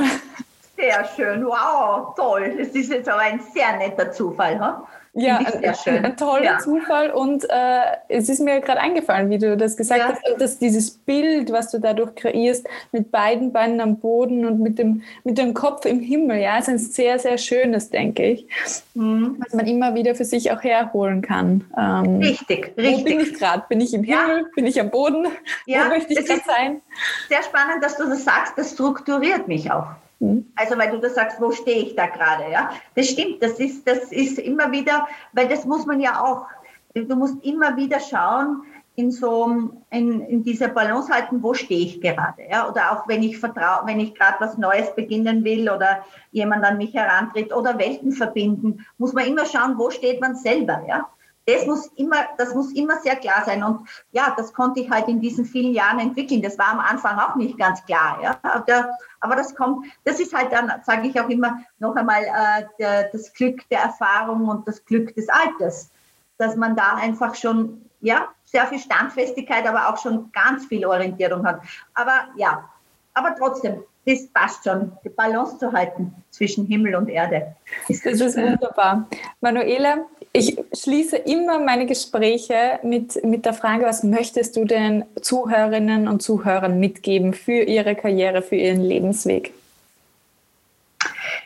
[0.77, 2.55] Sehr schön, wow, toll.
[2.59, 4.59] Das ist jetzt aber ein sehr netter Zufall.
[4.59, 4.85] Huh?
[5.19, 6.59] Ja, ein, ein, toller ja.
[6.59, 10.09] Zufall und äh, es ist mir gerade eingefallen, wie du das gesagt ja.
[10.09, 14.77] hast, dass dieses Bild, was du dadurch kreierst, mit beiden Beinen am Boden und mit
[14.77, 18.47] dem, mit dem Kopf im Himmel, ja, ist ein sehr, sehr schönes, denke ich,
[18.93, 19.37] mhm.
[19.39, 21.65] was man immer wieder für sich auch herholen kann.
[21.75, 22.99] Ähm, richtig, richtig.
[22.99, 23.63] Wo bin ich gerade?
[23.67, 24.41] Bin ich im Himmel?
[24.41, 24.47] Ja.
[24.55, 25.25] Bin ich am Boden?
[25.65, 26.81] Ja, wo möchte ich gerade sein?
[27.27, 29.87] Sehr spannend, dass du das sagst, das strukturiert mich auch.
[30.19, 30.51] Mhm.
[30.55, 32.51] Also weil du da sagst, wo stehe ich da gerade?
[32.51, 33.41] Ja, das stimmt.
[33.41, 36.45] Das ist, das ist immer wieder, weil das muss man ja auch.
[36.93, 38.63] Du musst immer wieder schauen,
[38.97, 42.67] in so in, in dieser Balance halten, wo stehe ich gerade, ja?
[42.67, 46.77] Oder auch wenn ich vertraue, wenn ich gerade was Neues beginnen will oder jemand an
[46.77, 51.07] mich herantritt oder Welten verbinden, muss man immer schauen, wo steht man selber, ja?
[51.47, 53.63] Das muss immer, das muss immer sehr klar sein.
[53.63, 56.41] Und ja, das konnte ich halt in diesen vielen Jahren entwickeln.
[56.41, 58.19] Das war am Anfang auch nicht ganz klar.
[58.21, 58.37] Ja?
[58.43, 58.91] Aber,
[59.21, 63.09] aber das kommt, das ist halt dann, sage ich auch immer, noch einmal äh, der,
[63.11, 65.89] das Glück der Erfahrung und das Glück des Alters.
[66.37, 71.45] Dass man da einfach schon, ja, sehr viel Standfestigkeit, aber auch schon ganz viel Orientierung
[71.45, 71.61] hat.
[71.93, 72.69] Aber ja,
[73.13, 77.55] aber trotzdem, das passt schon, die Balance zu halten zwischen Himmel und Erde.
[77.89, 79.05] Das, das ist wunderbar.
[79.41, 86.07] Manuela, ich schließe immer meine Gespräche mit, mit der Frage, was möchtest du den Zuhörerinnen
[86.07, 89.53] und Zuhörern mitgeben für ihre Karriere, für ihren Lebensweg?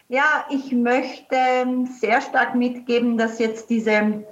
[0.07, 1.35] Ja, ich möchte
[1.99, 4.23] sehr stark mitgeben, dass jetzt diese,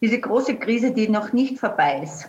[0.00, 2.28] diese große Krise, die noch nicht vorbei ist,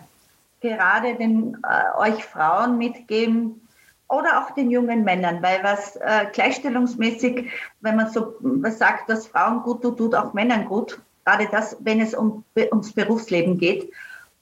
[0.60, 3.61] gerade den, äh, euch Frauen mitgeben,
[4.12, 7.50] oder auch den jungen Männern, weil was äh, gleichstellungsmäßig,
[7.80, 11.76] wenn man so was sagt, dass Frauen gut tut, tut auch Männern gut, gerade das,
[11.80, 13.90] wenn es um, ums Berufsleben geht.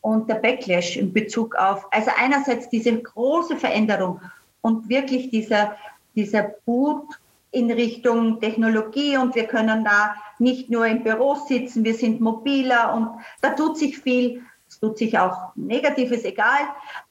[0.00, 4.20] Und der Backlash in Bezug auf, also einerseits diese große Veränderung
[4.62, 5.76] und wirklich dieser,
[6.16, 7.06] dieser Boot
[7.52, 12.94] in Richtung Technologie und wir können da nicht nur im Büro sitzen, wir sind mobiler
[12.94, 13.10] und
[13.42, 16.60] da tut sich viel, es tut sich auch Negatives, egal.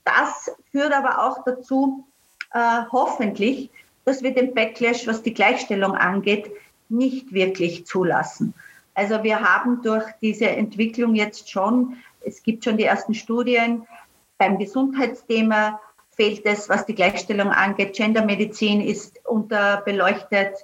[0.04, 2.06] Das führt aber auch dazu,
[2.54, 3.70] äh, hoffentlich,
[4.06, 6.52] dass wir den Backlash, was die Gleichstellung angeht,
[6.90, 8.54] nicht wirklich zulassen.
[8.96, 13.88] Also wir haben durch diese Entwicklung jetzt schon, es gibt schon die ersten Studien,
[14.38, 15.80] beim Gesundheitsthema
[16.12, 17.96] fehlt es, was die Gleichstellung angeht.
[17.96, 20.58] Gendermedizin ist unterbeleuchtet.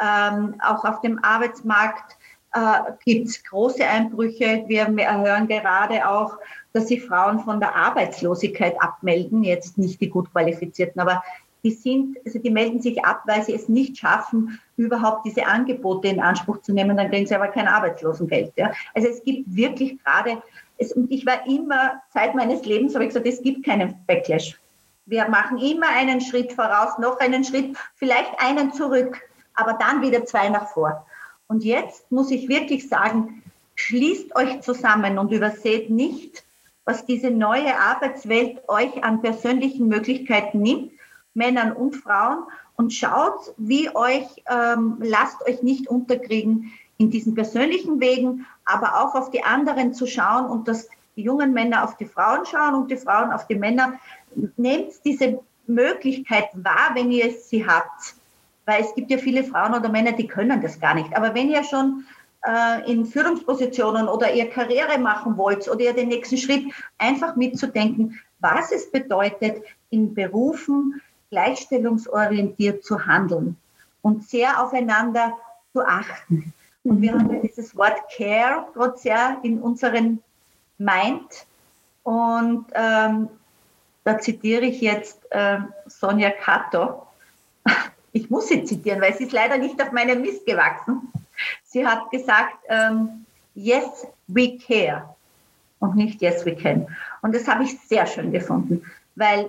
[0.00, 2.16] Ähm, auch auf dem Arbeitsmarkt
[2.52, 4.64] äh, gibt es große Einbrüche.
[4.66, 6.38] Wir hören gerade auch,
[6.72, 11.22] dass sich Frauen von der Arbeitslosigkeit abmelden, jetzt nicht die gut qualifizierten, aber
[11.62, 16.08] die sind, also die melden sich ab, weil sie es nicht schaffen, überhaupt diese Angebote
[16.08, 18.52] in Anspruch zu nehmen, dann kriegen sie aber kein Arbeitslosengeld.
[18.56, 18.72] Ja.
[18.94, 20.42] Also es gibt wirklich gerade,
[20.78, 24.58] es, und ich war immer, Zeit meines Lebens habe ich gesagt, es gibt keinen Backlash.
[25.06, 29.20] Wir machen immer einen Schritt voraus, noch einen Schritt, vielleicht einen zurück,
[29.54, 31.04] aber dann wieder zwei nach vor.
[31.50, 33.42] Und jetzt muss ich wirklich sagen,
[33.74, 36.44] schließt euch zusammen und überseht nicht,
[36.84, 40.92] was diese neue Arbeitswelt euch an persönlichen Möglichkeiten nimmt,
[41.34, 42.44] Männern und Frauen,
[42.76, 49.16] und schaut, wie euch, ähm, lasst euch nicht unterkriegen in diesen persönlichen Wegen, aber auch
[49.16, 52.92] auf die anderen zu schauen und dass die jungen Männer auf die Frauen schauen und
[52.92, 53.94] die Frauen auf die Männer.
[54.56, 58.19] Nehmt diese Möglichkeiten wahr, wenn ihr sie habt.
[58.66, 61.16] Weil es gibt ja viele Frauen oder Männer, die können das gar nicht.
[61.16, 62.04] Aber wenn ihr schon
[62.46, 66.64] äh, in Führungspositionen oder ihr Karriere machen wollt oder ihr den nächsten Schritt,
[66.98, 71.00] einfach mitzudenken, was es bedeutet, in Berufen
[71.30, 73.56] gleichstellungsorientiert zu handeln
[74.02, 75.36] und sehr aufeinander
[75.72, 76.52] zu achten.
[76.82, 80.22] Und wir haben ja dieses Wort Care trotz sehr in unseren
[80.78, 81.46] Mind.
[82.02, 83.28] Und ähm,
[84.04, 87.06] da zitiere ich jetzt äh, Sonja Kato.
[88.12, 91.12] Ich muss sie zitieren, weil sie ist leider nicht auf meinem Mist gewachsen.
[91.64, 95.14] Sie hat gesagt, ähm, yes, we care
[95.78, 96.86] und nicht yes, we can.
[97.22, 98.82] Und das habe ich sehr schön gefunden,
[99.16, 99.48] weil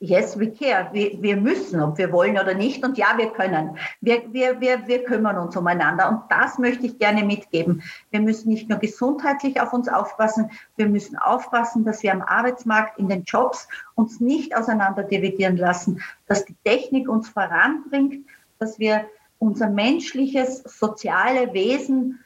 [0.00, 0.90] Yes, we care.
[0.92, 2.84] Wir, wir, müssen, ob wir wollen oder nicht.
[2.84, 3.76] Und ja, wir können.
[4.00, 6.08] Wir, wir, wir, wir kümmern uns umeinander.
[6.08, 7.82] Und das möchte ich gerne mitgeben.
[8.10, 12.96] Wir müssen nicht nur gesundheitlich auf uns aufpassen, wir müssen aufpassen, dass wir am Arbeitsmarkt,
[13.00, 18.24] in den Jobs uns nicht auseinander dividieren lassen, dass die Technik uns voranbringt,
[18.60, 19.04] dass wir
[19.40, 22.20] unser menschliches, soziale Wesen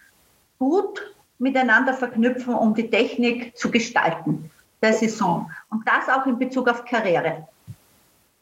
[0.59, 4.51] gut miteinander verknüpfen, um die Technik zu gestalten.
[4.81, 5.47] Das ist so.
[5.70, 7.49] Und das auch in Bezug auf Karriere.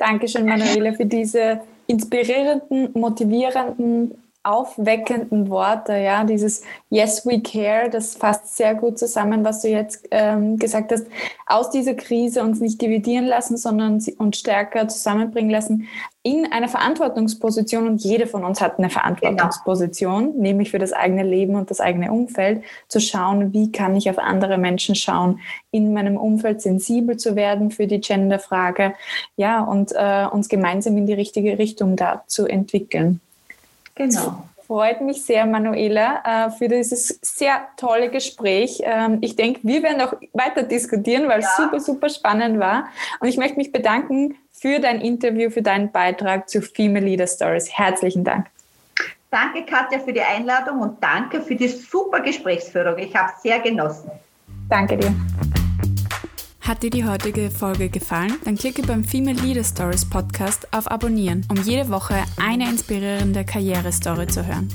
[0.00, 5.92] Dankeschön, Manuela, für diese inspirierenden, motivierenden, aufweckenden Worte.
[5.94, 10.92] Ja, dieses Yes, we care, das fasst sehr gut zusammen, was du jetzt ähm, gesagt
[10.92, 11.06] hast.
[11.46, 15.88] Aus dieser Krise uns nicht dividieren lassen, sondern uns stärker zusammenbringen lassen
[16.22, 20.42] in einer Verantwortungsposition und jede von uns hat eine Verantwortungsposition, genau.
[20.42, 24.18] nämlich für das eigene Leben und das eigene Umfeld, zu schauen, wie kann ich auf
[24.18, 28.92] andere Menschen schauen, in meinem Umfeld sensibel zu werden für die Genderfrage,
[29.36, 33.20] ja, und äh, uns gemeinsam in die richtige Richtung da zu entwickeln.
[34.08, 38.80] Genau freut mich sehr, Manuela, äh, für dieses sehr tolle Gespräch.
[38.84, 41.48] Ähm, ich denke, wir werden auch weiter diskutieren, weil ja.
[41.48, 42.84] es super, super spannend war.
[43.18, 47.68] Und ich möchte mich bedanken für dein Interview, für deinen Beitrag zu Female Leader Stories.
[47.68, 48.46] Herzlichen Dank.
[49.32, 52.96] Danke, Katja, für die Einladung und danke für die super Gesprächsführung.
[52.98, 54.08] Ich habe es sehr genossen.
[54.68, 55.12] Danke dir.
[56.60, 58.36] Hat dir die heutige Folge gefallen?
[58.44, 64.26] Dann klicke beim Female Leader Stories Podcast auf Abonnieren, um jede Woche eine inspirierende Karrierestory
[64.26, 64.68] zu hören.